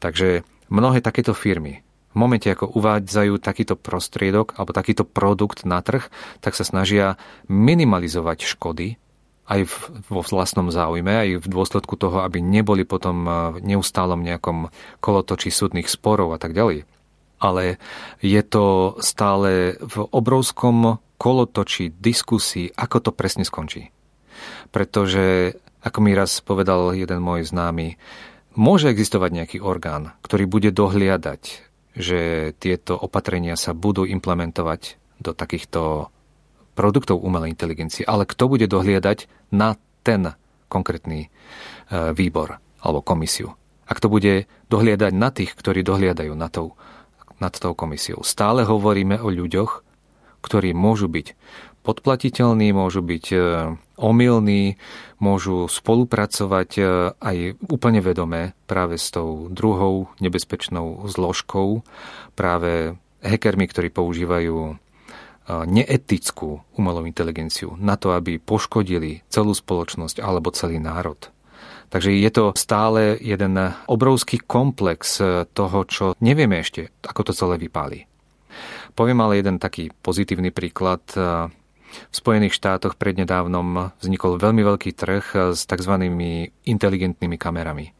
Takže 0.00 0.40
mnohé 0.72 1.04
takéto 1.04 1.36
firmy 1.36 1.84
momente, 2.20 2.52
ako 2.52 2.76
uvádzajú 2.76 3.40
takýto 3.40 3.80
prostriedok 3.80 4.60
alebo 4.60 4.76
takýto 4.76 5.08
produkt 5.08 5.64
na 5.64 5.80
trh, 5.80 6.12
tak 6.44 6.52
sa 6.52 6.68
snažia 6.68 7.16
minimalizovať 7.48 8.44
škody 8.44 9.00
aj 9.50 9.66
vo 10.06 10.22
vlastnom 10.22 10.70
záujme, 10.70 11.10
aj 11.10 11.28
v 11.42 11.46
dôsledku 11.50 11.98
toho, 11.98 12.22
aby 12.22 12.38
neboli 12.38 12.86
potom 12.86 13.26
v 13.26 13.56
neustálom 13.66 14.22
nejakom 14.22 14.70
kolotoči 15.02 15.50
súdnych 15.50 15.90
sporov 15.90 16.30
a 16.30 16.38
tak 16.38 16.54
ďalej. 16.54 16.86
Ale 17.42 17.82
je 18.22 18.42
to 18.46 18.94
stále 19.02 19.74
v 19.82 19.96
obrovskom 20.14 21.02
kolotočí, 21.18 21.90
diskusí, 21.90 22.70
ako 22.78 22.96
to 23.02 23.10
presne 23.10 23.42
skončí. 23.42 23.90
Pretože, 24.70 25.58
ako 25.82 25.98
mi 25.98 26.14
raz 26.14 26.38
povedal 26.40 26.94
jeden 26.94 27.18
môj 27.18 27.42
známy, 27.42 27.98
môže 28.54 28.86
existovať 28.86 29.30
nejaký 29.34 29.58
orgán, 29.58 30.14
ktorý 30.22 30.46
bude 30.46 30.70
dohliadať, 30.70 31.69
že 31.94 32.52
tieto 32.58 32.94
opatrenia 32.94 33.58
sa 33.58 33.74
budú 33.74 34.06
implementovať 34.06 35.00
do 35.20 35.34
takýchto 35.34 36.08
produktov 36.78 37.20
umelej 37.20 37.52
inteligencie. 37.52 38.06
Ale 38.06 38.24
kto 38.24 38.48
bude 38.48 38.70
dohliadať 38.70 39.28
na 39.52 39.76
ten 40.00 40.32
konkrétny 40.70 41.26
e, 41.26 41.28
výbor 42.14 42.62
alebo 42.80 43.04
komisiu? 43.04 43.52
A 43.90 43.92
kto 43.92 44.06
bude 44.06 44.46
dohliadať 44.70 45.12
na 45.12 45.34
tých, 45.34 45.52
ktorí 45.58 45.82
dohliadajú 45.82 46.32
na 46.38 46.46
tou, 46.46 46.78
nad 47.42 47.50
tou 47.52 47.74
komisiou? 47.74 48.22
Stále 48.22 48.62
hovoríme 48.62 49.18
o 49.18 49.28
ľuďoch, 49.28 49.82
ktorí 50.40 50.72
môžu 50.72 51.10
byť 51.10 51.36
podplatiteľní, 51.80 52.76
môžu 52.76 53.00
byť 53.00 53.26
e, 53.32 53.38
omylní, 53.96 54.76
môžu 55.18 55.66
spolupracovať 55.66 56.70
e, 56.76 56.82
aj 57.16 57.36
úplne 57.68 58.04
vedomé 58.04 58.52
práve 58.68 59.00
s 59.00 59.08
tou 59.08 59.48
druhou 59.48 60.12
nebezpečnou 60.20 61.08
zložkou, 61.08 61.80
práve 62.36 62.96
hackermi, 63.24 63.64
ktorí 63.68 63.88
používajú 63.88 64.56
e, 64.70 64.74
neetickú 65.48 66.60
umelú 66.76 67.08
inteligenciu 67.08 67.76
na 67.80 67.96
to, 67.96 68.12
aby 68.12 68.36
poškodili 68.36 69.24
celú 69.32 69.56
spoločnosť 69.56 70.20
alebo 70.20 70.52
celý 70.52 70.76
národ. 70.78 71.32
Takže 71.90 72.14
je 72.14 72.30
to 72.30 72.54
stále 72.54 73.18
jeden 73.18 73.58
obrovský 73.90 74.38
komplex 74.46 75.18
toho, 75.50 75.78
čo 75.90 76.14
nevieme 76.22 76.62
ešte, 76.62 76.94
ako 77.02 77.20
to 77.26 77.32
celé 77.34 77.58
vypáli. 77.58 78.06
Poviem 78.94 79.18
ale 79.26 79.42
jeden 79.42 79.58
taký 79.58 79.90
pozitívny 79.98 80.54
príklad. 80.54 81.02
V 81.90 82.14
Spojených 82.14 82.54
štátoch 82.56 82.94
prednedávnom 82.94 83.94
vznikol 83.98 84.38
veľmi 84.38 84.62
veľký 84.62 84.90
trh 84.94 85.54
s 85.54 85.66
tzv. 85.66 85.94
inteligentnými 86.64 87.36
kamerami. 87.36 87.92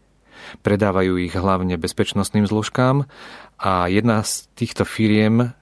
Predávajú 0.64 1.20
ich 1.20 1.35
hlavne 1.37 1.76
bezpečnostným 1.76 2.48
zložkám 2.48 3.07
a 3.61 3.87
jedna 3.92 4.24
z 4.24 4.48
týchto 4.57 4.88
firiem 4.88 5.53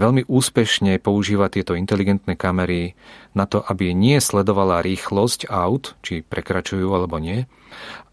veľmi 0.00 0.24
úspešne 0.28 0.96
používa 1.00 1.52
tieto 1.52 1.76
inteligentné 1.76 2.36
kamery 2.36 2.96
na 3.36 3.44
to, 3.44 3.60
aby 3.60 3.92
nie 3.92 4.16
sledovala 4.16 4.80
rýchlosť 4.80 5.52
aut, 5.52 5.96
či 6.00 6.24
prekračujú 6.24 6.88
alebo 6.88 7.20
nie, 7.20 7.44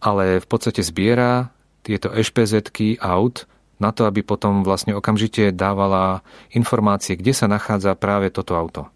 ale 0.03 0.43
v 0.43 0.47
podstate 0.47 0.83
zbiera 0.83 1.55
tieto 1.87 2.11
ešpz 2.11 2.99
aut 2.99 3.47
na 3.79 3.95
to, 3.95 4.03
aby 4.09 4.25
potom 4.25 4.67
vlastne 4.67 4.97
okamžite 4.97 5.55
dávala 5.55 6.25
informácie, 6.51 7.15
kde 7.15 7.31
sa 7.31 7.47
nachádza 7.47 7.95
práve 7.95 8.33
toto 8.33 8.57
auto. 8.57 8.91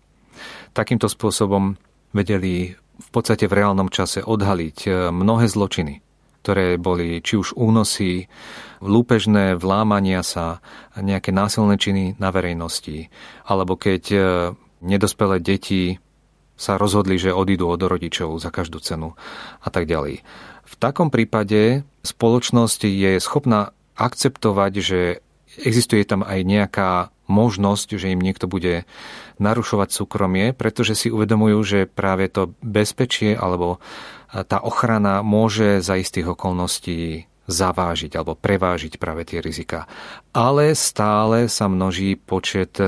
Takýmto 0.71 1.11
spôsobom 1.11 1.75
vedeli 2.15 2.75
v 3.01 3.09
podstate 3.09 3.49
v 3.49 3.57
reálnom 3.57 3.89
čase 3.89 4.21
odhaliť 4.21 4.77
e, 4.85 4.89
mnohé 5.09 5.49
zločiny, 5.49 5.99
ktoré 6.45 6.77
boli 6.77 7.19
či 7.19 7.41
už 7.41 7.57
únosy, 7.57 8.29
lúpežné 8.81 9.57
vlámania 9.57 10.21
sa, 10.21 10.61
nejaké 10.95 11.33
násilné 11.33 11.75
činy 11.81 12.15
na 12.21 12.29
verejnosti, 12.29 13.09
alebo 13.45 13.73
keď 13.75 14.03
e, 14.13 14.19
nedospelé 14.85 15.41
deti 15.41 15.97
sa 16.61 16.77
rozhodli, 16.77 17.17
že 17.17 17.33
odídu 17.33 17.65
od 17.65 17.81
rodičov 17.81 18.37
za 18.37 18.53
každú 18.53 18.77
cenu 18.85 19.17
a 19.65 19.67
tak 19.73 19.89
ďalej. 19.89 20.21
V 20.61 20.73
takom 20.77 21.09
prípade 21.09 21.81
spoločnosť 22.05 22.85
je 22.85 23.11
schopná 23.17 23.73
akceptovať, 23.97 24.71
že 24.77 24.99
existuje 25.65 26.05
tam 26.05 26.21
aj 26.21 26.39
nejaká 26.45 26.89
možnosť, 27.31 27.95
že 27.95 28.11
im 28.11 28.19
niekto 28.19 28.51
bude 28.51 28.83
narušovať 29.39 29.89
súkromie, 29.95 30.51
pretože 30.51 30.93
si 30.93 31.07
uvedomujú, 31.07 31.57
že 31.63 31.79
práve 31.87 32.27
to 32.27 32.51
bezpečie 32.59 33.33
alebo 33.33 33.79
tá 34.31 34.59
ochrana 34.63 35.23
môže 35.23 35.79
za 35.79 35.95
istých 35.95 36.35
okolností 36.35 37.31
zavážiť 37.51 38.15
alebo 38.15 38.39
prevážiť 38.39 38.95
práve 38.95 39.27
tie 39.27 39.43
rizika. 39.43 39.89
Ale 40.31 40.71
stále 40.77 41.51
sa 41.51 41.67
množí 41.67 42.15
počet 42.15 42.79
e, 42.79 42.87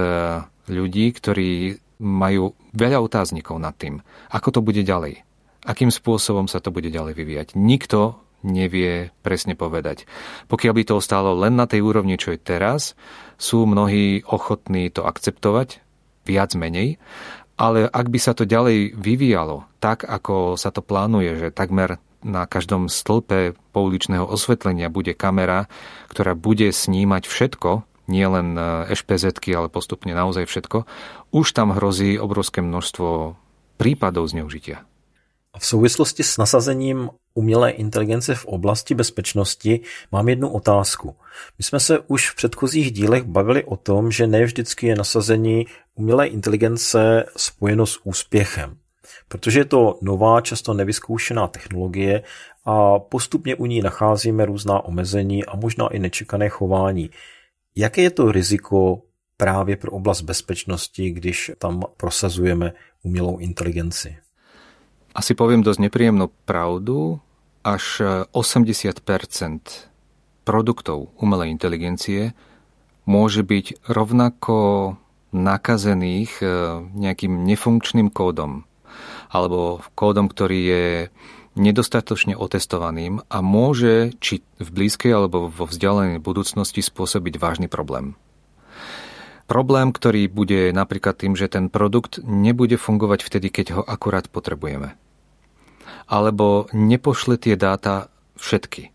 ľudí, 0.71 1.12
ktorí 1.12 1.75
majú 1.99 2.56
veľa 2.71 3.03
otáznikov 3.03 3.60
nad 3.60 3.75
tým, 3.75 3.99
ako 4.32 4.60
to 4.60 4.62
bude 4.63 4.79
ďalej. 4.79 5.23
Akým 5.63 5.91
spôsobom 5.91 6.47
sa 6.47 6.60
to 6.60 6.71
bude 6.71 6.91
ďalej 6.91 7.15
vyvíjať. 7.15 7.47
Nikto 7.56 8.22
nevie 8.43 9.10
presne 9.23 9.56
povedať. 9.56 10.06
Pokiaľ 10.51 10.73
by 10.75 10.84
to 10.84 10.93
ostalo 10.99 11.34
len 11.34 11.56
na 11.56 11.65
tej 11.65 11.82
úrovni, 11.82 12.19
čo 12.19 12.36
je 12.36 12.39
teraz, 12.39 12.93
sú 13.39 13.65
mnohí 13.65 14.21
ochotní 14.27 14.91
to 14.91 15.08
akceptovať, 15.08 15.79
viac 16.23 16.56
menej, 16.56 16.99
ale 17.60 17.86
ak 17.86 18.08
by 18.10 18.19
sa 18.19 18.34
to 18.34 18.47
ďalej 18.47 18.95
vyvíjalo 18.95 19.67
tak, 19.84 20.08
ako 20.08 20.56
sa 20.56 20.71
to 20.71 20.79
plánuje, 20.79 21.36
že 21.38 21.56
takmer 21.56 21.99
na 22.23 22.47
každom 22.47 22.88
stĺpe 22.88 23.60
pouličného 23.75 24.23
osvetlenia 24.23 24.88
bude 24.88 25.12
kamera, 25.12 25.67
ktorá 26.08 26.39
bude 26.39 26.71
snímať 26.71 27.27
všetko, 27.27 27.84
nie 28.08 28.23
len 28.23 28.56
ešpz 28.88 29.43
ale 29.51 29.67
postupne 29.67 30.15
naozaj 30.15 30.47
všetko, 30.47 30.88
už 31.36 31.47
tam 31.51 31.75
hrozí 31.75 32.15
obrovské 32.15 32.63
množstvo 32.63 33.36
prípadov 33.75 34.32
zneužitia. 34.32 34.88
V 35.60 35.66
souvislosti 35.66 36.24
s 36.24 36.38
nasazením 36.38 37.10
umělé 37.34 37.72
inteligence 37.72 38.36
v 38.36 38.46
oblasti 38.46 38.96
bezpečnosti 38.96 39.80
mám 40.12 40.30
jednu 40.30 40.50
otázku. 40.50 41.16
My 41.58 41.63
jsme 41.63 41.80
se 41.80 42.00
už 42.00 42.30
v 42.30 42.36
předchozích 42.36 42.92
dílech 42.92 43.24
bavili 43.24 43.63
o 43.63 43.78
tom, 43.78 44.12
že 44.12 44.28
ne 44.28 44.46
vždycky 44.46 44.88
je 44.88 44.96
nasazení 44.96 45.66
umělé 45.96 46.28
inteligence 46.28 47.26
spojeno 47.38 47.86
s 47.86 48.00
úspěchem. 48.04 48.78
Protože 49.28 49.60
je 49.60 49.66
to 49.66 50.00
nová, 50.02 50.42
často 50.42 50.74
nevyzkoušená 50.74 51.48
technologie 51.48 52.24
a 52.66 53.00
postupně 53.00 53.56
u 53.56 53.66
ní 53.66 53.82
nacházíme 53.82 54.46
různá 54.46 54.86
omezení 54.86 55.46
a 55.46 55.56
možná 55.56 55.88
i 55.88 56.00
nečekané 56.00 56.50
chování. 56.50 57.10
Jaké 57.76 58.02
je 58.02 58.12
to 58.12 58.32
riziko 58.32 59.02
právě 59.38 59.78
pro 59.78 59.92
oblast 59.92 60.22
bezpečnosti, 60.22 61.12
když 61.12 61.52
tam 61.58 61.84
prosazujeme 61.98 62.74
umělou 63.04 63.38
inteligenci? 63.38 64.18
Asi 65.13 65.38
poviem 65.38 65.62
dosť 65.62 65.89
nepríjemnú 65.89 66.34
pravdu. 66.49 67.21
Až 67.63 68.04
80% 68.36 68.99
produktov 70.43 71.15
umelej 71.15 71.56
inteligencie 71.56 72.36
môže 73.08 73.39
byť 73.45 73.88
rovnako 73.88 74.58
nakazených 75.34 76.32
e, 76.39 76.45
nejakým 76.93 77.47
nefunkčným 77.47 78.13
kódom 78.13 78.67
alebo 79.34 79.82
kódom, 79.97 80.30
ktorý 80.30 80.60
je 80.62 80.86
nedostatočne 81.58 82.38
otestovaným 82.38 83.26
a 83.30 83.41
môže 83.41 84.13
či 84.21 84.45
v 84.62 84.69
blízkej 84.69 85.10
alebo 85.13 85.49
vo 85.49 85.65
vzdialenej 85.65 86.21
budúcnosti 86.21 86.86
spôsobiť 86.86 87.41
vážny 87.41 87.67
problém. 87.69 88.13
Problém, 89.49 89.91
ktorý 89.91 90.30
bude 90.32 90.71
napríklad 90.71 91.19
tým, 91.19 91.34
že 91.36 91.52
ten 91.52 91.67
produkt 91.67 92.21
nebude 92.23 92.78
fungovať 92.80 93.19
vtedy, 93.28 93.47
keď 93.49 93.67
ho 93.76 93.82
akurát 93.84 94.30
potrebujeme. 94.30 94.95
Alebo 96.08 96.68
nepošle 96.72 97.39
tie 97.39 97.56
dáta 97.56 98.12
všetky. 98.38 98.94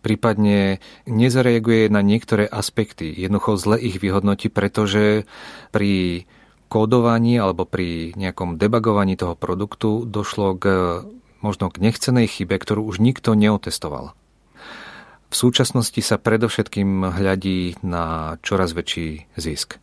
Prípadne 0.00 0.80
nezareaguje 1.04 1.92
na 1.92 2.00
niektoré 2.00 2.48
aspekty, 2.48 3.12
jednoducho 3.12 3.60
zle 3.60 3.76
ich 3.76 4.00
vyhodnotí, 4.00 4.48
pretože 4.48 5.28
pri 5.76 6.24
kódovaní 6.72 7.36
alebo 7.36 7.68
pri 7.68 8.16
nejakom 8.16 8.56
debagovaní 8.56 9.18
toho 9.18 9.36
produktu 9.36 10.08
došlo 10.08 10.56
k 10.56 10.64
možno 11.44 11.68
k 11.68 11.82
nechcenej 11.82 12.30
chybe, 12.30 12.56
ktorú 12.56 12.84
už 12.86 13.00
nikto 13.00 13.36
neotestoval. 13.36 14.12
V 15.30 15.34
súčasnosti 15.34 16.00
sa 16.02 16.18
predovšetkým 16.18 17.06
hľadí 17.06 17.80
na 17.86 18.36
čoraz 18.42 18.74
väčší 18.74 19.30
zisk. 19.38 19.78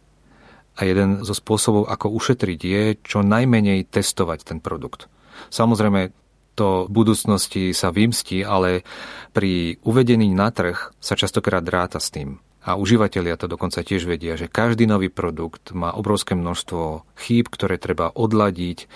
A 0.78 0.86
jeden 0.86 1.26
zo 1.26 1.34
spôsobov, 1.34 1.90
ako 1.90 2.14
ušetriť, 2.14 2.60
je 2.62 2.84
čo 3.02 3.26
najmenej 3.26 3.90
testovať 3.90 4.40
ten 4.46 4.60
produkt. 4.62 5.10
Samozrejme, 5.50 6.14
to 6.58 6.90
v 6.90 6.94
budúcnosti 6.94 7.70
sa 7.74 7.94
vymstí, 7.94 8.42
ale 8.42 8.82
pri 9.34 9.78
uvedení 9.86 10.34
na 10.34 10.50
trh 10.50 10.94
sa 10.98 11.14
častokrát 11.14 11.62
dráta 11.62 12.02
s 12.02 12.10
tým. 12.10 12.42
A 12.68 12.76
užívateľia 12.76 13.40
to 13.40 13.48
dokonca 13.48 13.80
tiež 13.80 14.04
vedia, 14.04 14.36
že 14.36 14.52
každý 14.52 14.92
nový 14.92 15.08
produkt 15.08 15.72
má 15.72 15.96
obrovské 15.96 16.36
množstvo 16.36 17.08
chýb, 17.16 17.48
ktoré 17.48 17.80
treba 17.80 18.12
odladiť, 18.12 18.92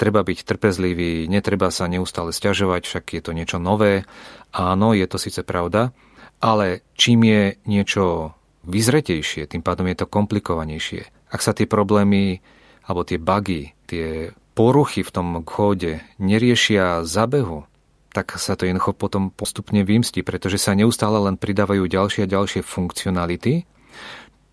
treba 0.00 0.24
byť 0.24 0.38
trpezlivý, 0.40 1.28
netreba 1.28 1.68
sa 1.68 1.84
neustále 1.84 2.32
stiažovať, 2.32 2.88
však 2.88 3.04
je 3.12 3.20
to 3.20 3.36
niečo 3.36 3.58
nové. 3.60 4.08
Áno, 4.56 4.96
je 4.96 5.04
to 5.04 5.20
síce 5.20 5.44
pravda, 5.44 5.92
ale 6.40 6.80
čím 6.96 7.28
je 7.28 7.42
niečo 7.68 8.32
vyzretejšie, 8.64 9.52
tým 9.52 9.60
pádom 9.60 9.84
je 9.92 10.00
to 10.00 10.06
komplikovanejšie. 10.08 11.19
Ak 11.30 11.40
sa 11.40 11.54
tie 11.54 11.70
problémy 11.70 12.42
alebo 12.84 13.06
tie 13.06 13.22
bugy, 13.22 13.72
tie 13.86 14.34
poruchy 14.58 15.06
v 15.06 15.14
tom 15.14 15.28
kóde 15.46 16.02
neriešia 16.18 17.06
zabehu, 17.06 17.64
tak 18.10 18.34
sa 18.42 18.58
to 18.58 18.66
jednoducho 18.66 18.98
potom 18.98 19.30
postupne 19.30 19.86
vymstí, 19.86 20.26
pretože 20.26 20.58
sa 20.58 20.74
neustále 20.74 21.22
len 21.22 21.38
pridávajú 21.38 21.86
ďalšie 21.86 22.26
a 22.26 22.32
ďalšie 22.32 22.66
funkcionality, 22.66 23.70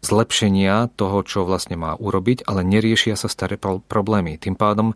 zlepšenia 0.05 0.93
toho, 0.93 1.25
čo 1.25 1.41
vlastne 1.41 1.73
má 1.73 1.97
urobiť, 1.97 2.45
ale 2.45 2.61
neriešia 2.61 3.17
sa 3.17 3.25
staré 3.25 3.57
problémy. 3.59 4.37
Tým 4.37 4.53
pádom 4.53 4.93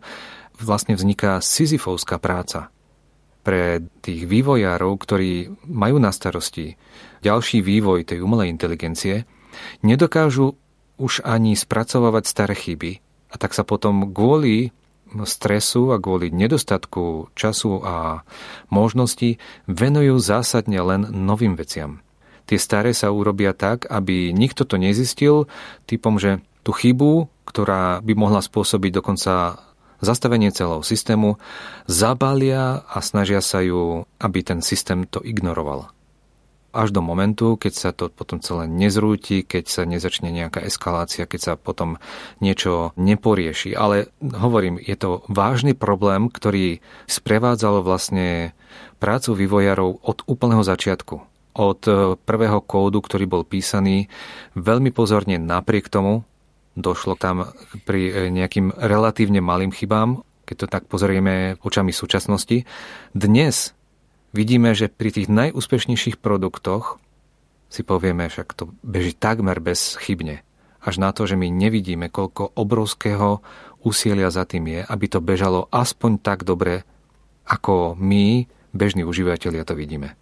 vlastne 0.62 0.94
vzniká 0.94 1.42
sizifovská 1.42 2.22
práca 2.22 2.70
pre 3.42 3.82
tých 4.06 4.22
vývojárov, 4.30 4.92
ktorí 5.02 5.50
majú 5.66 5.98
na 5.98 6.14
starosti 6.14 6.78
ďalší 7.26 7.58
vývoj 7.66 8.06
tej 8.06 8.22
umelej 8.22 8.54
inteligencie, 8.54 9.26
nedokážu 9.82 10.54
už 11.02 11.26
ani 11.26 11.58
spracovávať 11.58 12.24
staré 12.30 12.54
chyby 12.54 13.02
a 13.32 13.34
tak 13.34 13.58
sa 13.58 13.66
potom 13.66 14.14
kvôli 14.14 14.70
stresu 15.26 15.92
a 15.92 16.00
kvôli 16.00 16.32
nedostatku 16.32 17.34
času 17.36 17.84
a 17.84 18.24
možností 18.72 19.36
venujú 19.68 20.16
zásadne 20.16 20.80
len 20.80 21.04
novým 21.10 21.58
veciam. 21.58 22.00
Tie 22.48 22.56
staré 22.56 22.96
sa 22.96 23.12
urobia 23.12 23.52
tak, 23.52 23.84
aby 23.92 24.32
nikto 24.32 24.64
to 24.64 24.80
nezistil, 24.80 25.50
typom, 25.84 26.16
že 26.16 26.40
tú 26.64 26.72
chybu, 26.72 27.28
ktorá 27.44 28.00
by 28.00 28.12
mohla 28.16 28.40
spôsobiť 28.40 29.02
dokonca 29.02 29.60
zastavenie 30.02 30.50
celého 30.50 30.82
systému, 30.82 31.38
zabalia 31.86 32.82
a 32.88 32.98
snažia 33.04 33.44
sa 33.44 33.62
ju, 33.62 34.08
aby 34.18 34.40
ten 34.42 34.64
systém 34.64 35.06
to 35.06 35.22
ignoroval 35.22 35.92
až 36.72 36.88
do 36.90 37.04
momentu, 37.04 37.60
keď 37.60 37.72
sa 37.72 37.90
to 37.92 38.08
potom 38.08 38.40
celé 38.40 38.64
nezrúti, 38.64 39.44
keď 39.44 39.64
sa 39.68 39.82
nezačne 39.84 40.32
nejaká 40.32 40.64
eskalácia, 40.64 41.28
keď 41.28 41.40
sa 41.40 41.52
potom 41.60 42.00
niečo 42.40 42.96
neporieši. 42.96 43.76
Ale 43.76 44.08
hovorím, 44.24 44.80
je 44.80 44.96
to 44.96 45.20
vážny 45.28 45.76
problém, 45.76 46.32
ktorý 46.32 46.80
sprevádzal 47.06 47.84
vlastne 47.84 48.56
prácu 48.96 49.36
vývojárov 49.36 50.00
od 50.00 50.18
úplného 50.24 50.64
začiatku. 50.64 51.20
Od 51.52 51.80
e, 51.84 52.16
prvého 52.16 52.64
kódu, 52.64 53.04
ktorý 53.04 53.28
bol 53.28 53.44
písaný, 53.44 54.08
veľmi 54.56 54.88
pozorne 54.88 55.36
napriek 55.36 55.92
tomu 55.92 56.24
došlo 56.72 57.20
tam 57.20 57.52
pri 57.84 58.02
e, 58.08 58.12
nejakým 58.32 58.72
relatívne 58.72 59.44
malým 59.44 59.68
chybám, 59.68 60.24
keď 60.48 60.56
to 60.56 60.66
tak 60.68 60.84
pozrieme 60.88 61.60
očami 61.60 61.92
súčasnosti. 61.92 62.64
Dnes 63.12 63.76
vidíme, 64.32 64.72
že 64.72 64.92
pri 64.92 65.12
tých 65.12 65.28
najúspešnejších 65.28 66.18
produktoch 66.18 66.98
si 67.72 67.80
povieme, 67.80 68.28
však 68.28 68.52
to 68.52 68.72
beží 68.84 69.16
takmer 69.16 69.60
bezchybne. 69.60 70.44
Až 70.82 70.98
na 70.98 71.14
to, 71.14 71.24
že 71.24 71.38
my 71.38 71.48
nevidíme, 71.48 72.10
koľko 72.10 72.52
obrovského 72.58 73.40
úsilia 73.80 74.28
za 74.28 74.44
tým 74.44 74.66
je, 74.66 74.80
aby 74.82 75.06
to 75.06 75.22
bežalo 75.22 75.70
aspoň 75.70 76.18
tak 76.20 76.42
dobre, 76.42 76.82
ako 77.46 77.94
my, 77.96 78.50
bežní 78.74 79.06
užívateľia, 79.06 79.62
to 79.62 79.78
vidíme. 79.78 80.18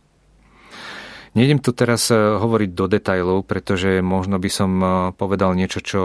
Nejdem 1.31 1.62
tu 1.62 1.70
teraz 1.70 2.11
eh, 2.11 2.18
hovoriť 2.18 2.70
do 2.75 2.87
detajlov, 2.90 3.46
pretože 3.46 4.03
možno 4.03 4.42
by 4.42 4.51
som 4.51 4.70
eh, 4.83 4.90
povedal 5.14 5.55
niečo, 5.55 5.79
čo 5.79 6.03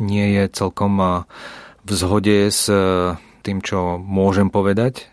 nie 0.00 0.40
je 0.40 0.44
celkom 0.48 0.92
eh, 0.98 1.10
v 1.86 1.90
zhode 1.94 2.50
s 2.50 2.66
tým, 3.46 3.62
čo 3.62 3.94
môžem 4.02 4.50
povedať, 4.50 5.06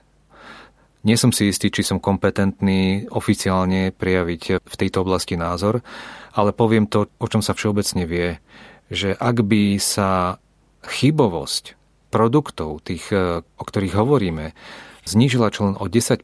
nie 1.04 1.20
som 1.20 1.36
si 1.36 1.52
istý, 1.52 1.72
či 1.72 1.84
som 1.84 2.04
kompetentný 2.04 3.12
oficiálne 3.12 3.92
prijaviť 3.92 4.44
v 4.64 4.76
tejto 4.80 5.04
oblasti 5.04 5.36
názor, 5.36 5.84
ale 6.34 6.56
poviem 6.56 6.88
to, 6.88 7.12
o 7.20 7.28
čom 7.28 7.44
sa 7.44 7.56
všeobecne 7.56 8.04
vie, 8.08 8.40
že 8.88 9.16
ak 9.16 9.44
by 9.44 9.78
sa 9.80 10.40
chybovosť 10.84 11.80
produktov, 12.12 12.84
tých, 12.84 13.08
e, 13.12 13.42
o 13.42 13.64
ktorých 13.64 13.96
hovoríme, 13.96 14.52
znížila 15.08 15.52
čo 15.52 15.72
len 15.72 15.76
o 15.80 15.88
10% 15.88 16.24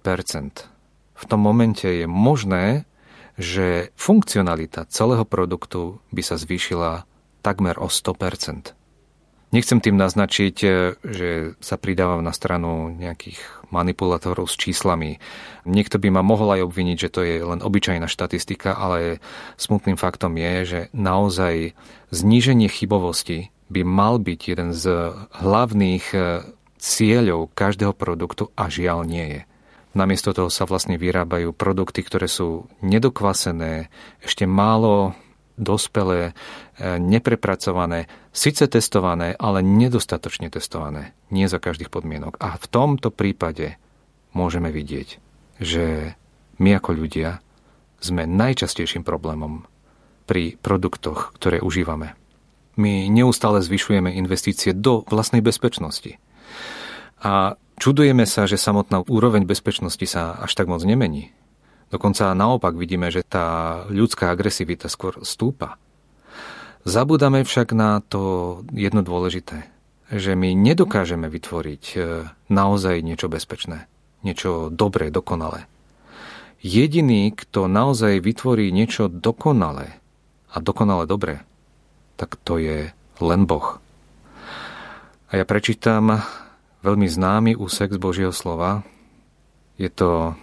v 1.20 1.24
tom 1.28 1.42
momente 1.44 1.84
je 1.84 2.08
možné, 2.08 2.88
že 3.36 3.92
funkcionalita 4.00 4.88
celého 4.88 5.28
produktu 5.28 6.00
by 6.16 6.22
sa 6.24 6.40
zvýšila 6.40 7.04
takmer 7.44 7.76
o 7.80 7.92
100 7.92 8.79
Nechcem 9.50 9.82
tým 9.82 9.98
naznačiť, 9.98 10.56
e, 10.62 10.70
že 11.02 11.30
sa 11.58 11.82
pridávam 11.82 12.22
na 12.22 12.30
stranu 12.30 12.94
nejakých 12.94 13.42
manipulátorov 13.74 14.46
s 14.46 14.54
číslami. 14.54 15.18
Niekto 15.66 15.98
by 15.98 16.10
ma 16.14 16.22
mohol 16.22 16.58
aj 16.58 16.66
obviniť, 16.70 16.98
že 16.98 17.10
to 17.10 17.22
je 17.26 17.42
len 17.42 17.62
obyčajná 17.66 18.06
štatistika, 18.06 18.78
ale 18.78 19.18
smutným 19.58 19.98
faktom 19.98 20.38
je, 20.38 20.54
že 20.66 20.80
naozaj 20.94 21.74
zníženie 22.14 22.70
chybovosti 22.70 23.50
by 23.74 23.82
mal 23.86 24.22
byť 24.22 24.40
jeden 24.46 24.70
z 24.74 25.14
hlavných 25.42 26.06
e, 26.14 26.20
cieľov 26.78 27.50
každého 27.58 27.98
produktu 27.98 28.54
a 28.54 28.70
žiaľ 28.70 29.06
nie 29.06 29.26
je. 29.26 29.42
Namiesto 29.98 30.30
toho 30.38 30.54
sa 30.54 30.70
vlastne 30.70 31.02
vyrábajú 31.02 31.58
produkty, 31.58 32.06
ktoré 32.06 32.30
sú 32.30 32.70
nedokvasené, 32.86 33.90
ešte 34.22 34.46
málo 34.46 35.18
dospelé, 35.60 36.32
e, 36.80 36.98
neprepracované, 36.98 38.08
síce 38.32 38.66
testované, 38.72 39.36
ale 39.36 39.60
nedostatočne 39.60 40.48
testované. 40.48 41.14
Nie 41.30 41.52
za 41.52 41.60
každých 41.60 41.92
podmienok. 41.92 42.40
A 42.40 42.56
v 42.56 42.66
tomto 42.72 43.12
prípade 43.12 43.76
môžeme 44.32 44.72
vidieť, 44.72 45.20
že 45.60 46.16
my 46.58 46.80
ako 46.80 46.92
ľudia 46.96 47.44
sme 48.00 48.24
najčastejším 48.24 49.04
problémom 49.04 49.68
pri 50.24 50.56
produktoch, 50.62 51.36
ktoré 51.36 51.60
užívame. 51.60 52.16
My 52.80 53.12
neustále 53.12 53.60
zvyšujeme 53.60 54.16
investície 54.16 54.72
do 54.72 55.04
vlastnej 55.12 55.44
bezpečnosti. 55.44 56.16
A 57.20 57.60
čudujeme 57.76 58.24
sa, 58.24 58.48
že 58.48 58.56
samotná 58.56 59.04
úroveň 59.04 59.44
bezpečnosti 59.44 60.06
sa 60.08 60.40
až 60.40 60.56
tak 60.56 60.72
moc 60.72 60.80
nemení. 60.88 61.36
Dokonca 61.90 62.38
naopak 62.38 62.78
vidíme, 62.78 63.10
že 63.10 63.26
tá 63.26 63.82
ľudská 63.90 64.30
agresivita 64.30 64.86
skôr 64.86 65.18
stúpa. 65.26 65.82
Zabúdame 66.86 67.42
však 67.42 67.74
na 67.74 68.00
to 68.06 68.62
jedno 68.72 69.02
dôležité, 69.02 69.68
že 70.14 70.38
my 70.38 70.54
nedokážeme 70.54 71.28
vytvoriť 71.28 71.84
e, 71.94 71.98
naozaj 72.48 73.04
niečo 73.04 73.28
bezpečné, 73.28 73.90
niečo 74.22 74.70
dobré, 74.72 75.12
dokonalé. 75.12 75.66
Jediný, 76.62 77.36
kto 77.36 77.68
naozaj 77.68 78.24
vytvorí 78.24 78.72
niečo 78.72 79.10
dokonalé 79.12 80.00
a 80.52 80.58
dokonale 80.62 81.10
dobré, 81.10 81.44
tak 82.16 82.38
to 82.42 82.60
je 82.60 82.92
len 83.20 83.42
Boh. 83.44 83.80
A 85.30 85.38
ja 85.38 85.46
prečítam 85.46 86.20
veľmi 86.82 87.06
známy 87.06 87.52
úsek 87.54 87.96
z 87.96 88.00
Božieho 88.00 88.34
slova. 88.34 88.82
Je 89.78 89.88
to 89.94 90.34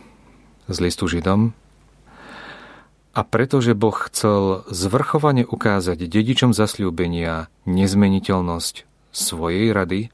z 0.66 0.76
listu 0.82 1.06
Židom. 1.06 1.54
A 3.16 3.20
pretože 3.24 3.72
Boh 3.72 3.96
chcel 4.12 4.68
zvrchovane 4.68 5.48
ukázať 5.48 6.04
dedičom 6.04 6.52
zasľúbenia 6.52 7.48
nezmeniteľnosť 7.64 8.84
svojej 9.08 9.72
rady, 9.72 10.12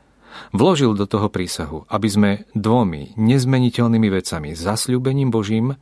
vložil 0.54 0.94
do 0.94 1.10
toho 1.10 1.26
prísahu, 1.26 1.82
aby 1.90 2.08
sme 2.08 2.30
dvomi 2.54 3.18
nezmeniteľnými 3.18 4.08
vecami, 4.08 4.54
zasľúbením 4.54 5.34
Božím 5.34 5.74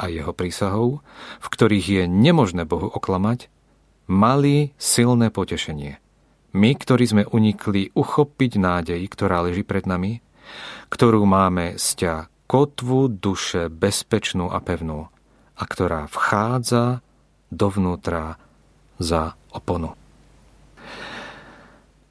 a 0.00 0.04
jeho 0.08 0.32
prísahou, 0.32 1.04
v 1.38 1.46
ktorých 1.52 1.86
je 1.86 2.02
nemožné 2.08 2.64
Bohu 2.64 2.88
oklamať, 2.88 3.52
mali 4.08 4.72
silné 4.80 5.28
potešenie. 5.28 6.00
My, 6.52 6.72
ktorí 6.72 7.04
sme 7.04 7.24
unikli 7.28 7.92
uchopiť 7.92 8.52
nádej, 8.56 9.00
ktorá 9.12 9.44
leží 9.44 9.60
pred 9.64 9.84
nami, 9.84 10.24
ktorú 10.88 11.24
máme 11.28 11.76
sťa 11.76 12.31
kotvu 12.52 13.08
duše 13.08 13.72
bezpečnú 13.72 14.52
a 14.52 14.60
pevnú 14.60 15.08
a 15.56 15.62
ktorá 15.64 16.04
vchádza 16.04 17.00
dovnútra 17.48 18.36
za 19.00 19.40
oponu. 19.56 19.96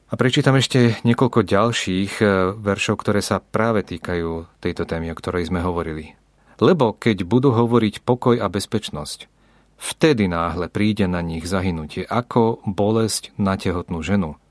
A 0.10 0.13
prečítam 0.17 0.58
ešte 0.58 0.97
niekoľko 1.06 1.45
ďalších 1.45 2.13
e, 2.19 2.25
veršov, 2.58 2.99
ktoré 2.99 3.21
sa 3.21 3.38
práve 3.38 3.86
týkajú 3.86 4.60
tejto 4.60 4.84
témy, 4.89 5.13
o 5.13 5.15
ktorej 5.15 5.47
sme 5.47 5.62
hovorili. 5.62 6.17
Lebo 6.58 6.97
keď 6.97 7.21
budú 7.23 7.54
hovoriť 7.54 8.01
pokoj 8.01 8.41
a 8.41 8.49
bezpečnosť, 8.49 9.30
vtedy 9.77 10.25
náhle 10.25 10.67
príde 10.73 11.06
na 11.06 11.21
nich 11.21 11.45
zahynutie, 11.45 12.01
ako 12.04 12.65
bolesť 12.65 13.32
na 13.38 13.56
tehotnú 13.62 14.01
ženu. 14.01 14.41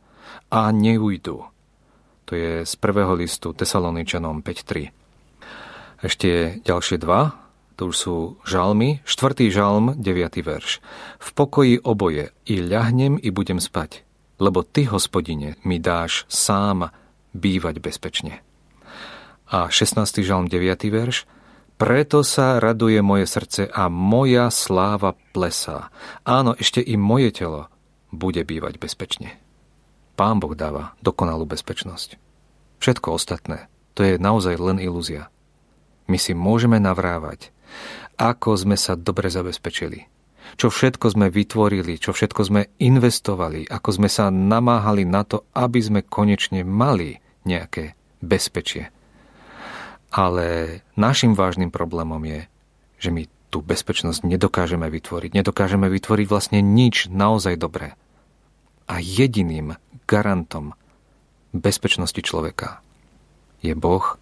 A 0.55 0.71
neujdu. 0.71 1.51
To 2.25 2.33
je 2.33 2.63
z 2.63 2.75
prvého 2.79 3.13
listu 3.19 3.51
Tesaloničanom 3.53 4.41
5.3. 4.41 5.00
Ešte 6.01 6.61
ďalšie 6.65 6.97
dva, 7.01 7.37
to 7.77 7.93
už 7.93 7.97
sú 7.97 8.17
žalmy, 8.45 9.01
štvrtý 9.05 9.53
žalm, 9.53 9.97
9. 9.97 10.41
verš. 10.45 10.81
V 11.21 11.29
pokoji 11.33 11.77
oboje 11.81 12.33
i 12.49 12.61
ľahnem 12.61 13.17
i 13.21 13.29
budem 13.33 13.61
spať 13.61 14.09
lebo 14.41 14.65
Ty, 14.65 14.97
hospodine, 14.97 15.61
mi 15.63 15.77
dáš 15.77 16.25
sám 16.33 16.89
bývať 17.37 17.79
bezpečne. 17.79 18.41
A 19.53 19.69
16. 19.69 20.25
žalm 20.25 20.49
9. 20.49 20.89
verš 20.89 21.29
Preto 21.77 22.21
sa 22.21 22.61
raduje 22.61 23.01
moje 23.01 23.25
srdce 23.25 23.65
a 23.65 23.89
moja 23.89 24.53
sláva 24.53 25.17
plesá. 25.33 25.89
Áno, 26.29 26.53
ešte 26.53 26.85
i 26.85 26.97
moje 27.01 27.33
telo 27.33 27.73
bude 28.13 28.45
bývať 28.45 28.77
bezpečne. 28.77 29.41
Pán 30.13 30.45
Boh 30.45 30.53
dáva 30.53 30.93
dokonalú 31.01 31.49
bezpečnosť. 31.49 32.21
Všetko 32.85 33.17
ostatné, 33.17 33.73
to 33.97 34.05
je 34.05 34.21
naozaj 34.21 34.61
len 34.61 34.77
ilúzia. 34.77 35.33
My 36.11 36.19
si 36.19 36.35
môžeme 36.35 36.83
navrávať, 36.83 37.55
ako 38.19 38.59
sme 38.59 38.75
sa 38.75 38.99
dobre 38.99 39.31
zabezpečili, 39.31 40.11
čo 40.59 40.69
všetko 40.69 41.07
sme 41.15 41.31
vytvorili, 41.31 42.03
čo 42.03 42.11
všetko 42.11 42.41
sme 42.43 42.67
investovali, 42.83 43.71
ako 43.71 43.89
sme 43.95 44.09
sa 44.11 44.27
namáhali 44.29 45.07
na 45.07 45.23
to, 45.23 45.47
aby 45.55 45.79
sme 45.79 46.01
konečne 46.03 46.67
mali 46.67 47.23
nejaké 47.47 47.95
bezpečie. 48.19 48.91
Ale 50.11 50.83
našim 50.99 51.39
vážnym 51.39 51.71
problémom 51.71 52.19
je, 52.27 52.51
že 52.99 53.15
my 53.15 53.31
tú 53.51 53.63
bezpečnosť 53.63 54.27
nedokážeme 54.27 54.87
vytvoriť. 54.87 55.31
Nedokážeme 55.35 55.87
vytvoriť 55.91 56.27
vlastne 56.27 56.59
nič 56.63 57.07
naozaj 57.11 57.59
dobré. 57.59 57.95
A 58.91 58.99
jediným 58.99 59.79
garantom 60.07 60.75
bezpečnosti 61.55 62.19
človeka 62.23 62.83
je 63.63 63.75
Boh, 63.75 64.20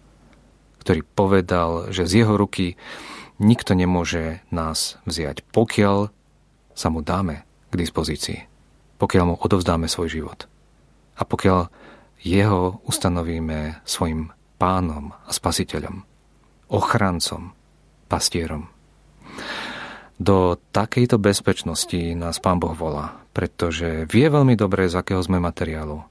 ktorý 0.89 1.05
povedal, 1.05 1.93
že 1.93 2.09
z 2.09 2.25
jeho 2.25 2.33
ruky 2.33 2.73
nikto 3.37 3.77
nemôže 3.77 4.41
nás 4.49 4.97
vziať, 5.05 5.45
pokiaľ 5.53 6.09
sa 6.73 6.89
mu 6.89 7.05
dáme 7.05 7.45
k 7.69 7.77
dispozícii, 7.77 8.49
pokiaľ 8.97 9.23
mu 9.29 9.35
odovzdáme 9.37 9.85
svoj 9.85 10.09
život 10.09 10.49
a 11.13 11.29
pokiaľ 11.29 11.69
jeho 12.25 12.81
ustanovíme 12.89 13.85
svojim 13.85 14.33
pánom 14.57 15.13
a 15.13 15.29
spasiteľom, 15.29 16.01
ochrancom, 16.73 17.53
pastierom. 18.09 18.65
Do 20.17 20.57
takejto 20.73 21.21
bezpečnosti 21.21 22.17
nás 22.17 22.41
Pán 22.41 22.57
Boh 22.57 22.73
volá, 22.73 23.13
pretože 23.37 24.09
vie 24.09 24.25
veľmi 24.25 24.57
dobre, 24.57 24.89
z 24.89 24.97
akého 24.97 25.21
sme 25.21 25.37
materiálu. 25.37 26.01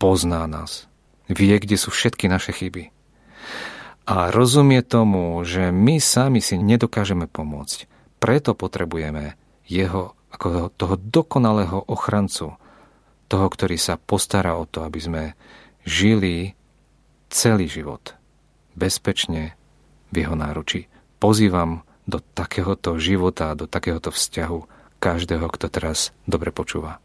Pozná 0.00 0.48
nás. 0.48 0.88
Vie, 1.28 1.52
kde 1.60 1.76
sú 1.76 1.92
všetky 1.92 2.32
naše 2.32 2.56
chyby. 2.56 3.02
A 4.02 4.34
rozumie 4.34 4.82
tomu, 4.82 5.38
že 5.46 5.70
my 5.70 6.02
sami 6.02 6.42
si 6.42 6.58
nedokážeme 6.58 7.30
pomôcť. 7.30 7.86
Preto 8.18 8.58
potrebujeme 8.58 9.38
jeho 9.66 10.18
ako 10.32 10.74
toho 10.74 10.94
dokonalého 10.98 11.86
ochrancu, 11.86 12.58
toho, 13.30 13.46
ktorý 13.46 13.76
sa 13.78 14.00
postará 14.00 14.58
o 14.58 14.66
to, 14.66 14.82
aby 14.82 15.00
sme 15.00 15.22
žili 15.86 16.58
celý 17.30 17.70
život 17.70 18.16
bezpečne 18.74 19.54
v 20.10 20.24
jeho 20.24 20.34
náruči. 20.36 20.88
Pozývam 21.22 21.86
do 22.08 22.18
takéhoto 22.18 22.98
života, 22.98 23.54
do 23.54 23.70
takéhoto 23.70 24.10
vzťahu 24.10 24.58
každého, 24.98 25.46
kto 25.46 25.66
teraz 25.70 26.10
dobre 26.26 26.50
počúva. 26.50 26.98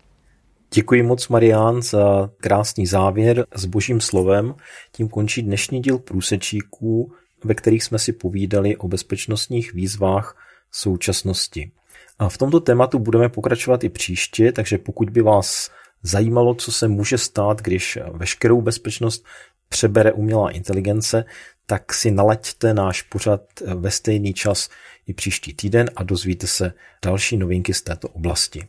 Děkuji 0.74 1.04
moc, 1.04 1.28
Marián, 1.28 1.82
za 1.82 2.30
krásný 2.38 2.88
závěr 2.88 3.46
s 3.56 3.66
božím 3.66 4.02
slovem. 4.02 4.56
Tím 4.92 5.10
končí 5.10 5.42
dnešní 5.42 5.82
díl 5.82 6.00
průsečíků, 6.00 7.14
ve 7.44 7.54
kterých 7.54 7.84
jsme 7.84 8.00
si 8.00 8.14
povídali 8.14 8.78
o 8.78 8.88
bezpečnostních 8.88 9.74
výzvách 9.74 10.38
současnosti. 10.72 11.72
A 12.20 12.30
v 12.30 12.38
tomto 12.38 12.60
tématu 12.60 13.00
budeme 13.00 13.30
pokračovat 13.30 13.84
i 13.84 13.90
příště, 13.90 14.52
takže 14.52 14.78
pokud 14.78 15.10
by 15.10 15.22
vás 15.22 15.72
zajímalo, 16.04 16.56
co 16.56 16.72
se 16.72 16.88
může 16.88 17.18
stát, 17.18 17.62
když 17.62 17.98
veškerou 18.14 18.62
bezpečnost 18.62 19.26
přebere 19.70 20.12
umělá 20.12 20.52
inteligence, 20.52 21.26
tak 21.66 21.94
si 21.94 22.12
nalaďte 22.12 22.74
náš 22.74 23.02
pořad 23.02 23.42
ve 23.76 23.92
stejný 23.92 24.34
čas 24.34 24.70
i 25.08 25.14
příští 25.14 25.54
týden 25.54 25.90
a 25.96 26.04
dozvíte 26.04 26.48
se 26.48 26.74
další 27.06 27.38
novinky 27.38 27.74
z 27.74 27.82
této 27.82 28.10
oblasti. 28.10 28.68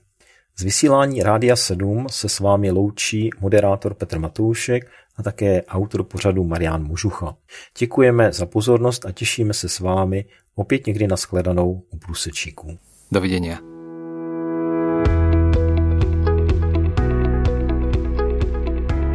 Z 0.60 0.62
vysílání 0.62 1.22
Rádia 1.22 1.56
7 1.56 2.06
se 2.10 2.28
s 2.28 2.40
vámi 2.40 2.70
loučí 2.70 3.30
moderátor 3.40 3.94
Petr 3.94 4.18
Matoušek 4.18 4.90
a 5.16 5.22
také 5.22 5.62
autor 5.62 6.04
pořadu 6.04 6.44
Marián 6.44 6.84
Mužucha. 6.84 7.36
Děkujeme 7.78 8.32
za 8.32 8.46
pozornost 8.46 9.06
a 9.06 9.12
těšíme 9.12 9.54
se 9.54 9.68
s 9.68 9.80
vámi 9.80 10.24
opět 10.54 10.86
někdy 10.86 11.06
na 11.06 11.16
shledanou 11.16 11.82
u 11.90 11.98
průsečíků. 11.98 12.78
Dovidenia. 13.12 13.58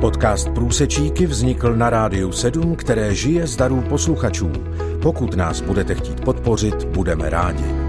Podcast 0.01 0.49
Průsečíky 0.49 1.25
vznikl 1.25 1.75
na 1.75 1.89
Rádiu 1.89 2.32
7, 2.32 2.75
které 2.75 3.15
žije 3.15 3.47
z 3.47 3.56
darů 3.56 3.82
posluchačů. 3.82 4.51
Pokud 5.01 5.36
nás 5.36 5.62
budete 5.62 5.95
chtít 5.95 6.21
podpořit, 6.21 6.84
budeme 6.84 7.29
rádi. 7.29 7.83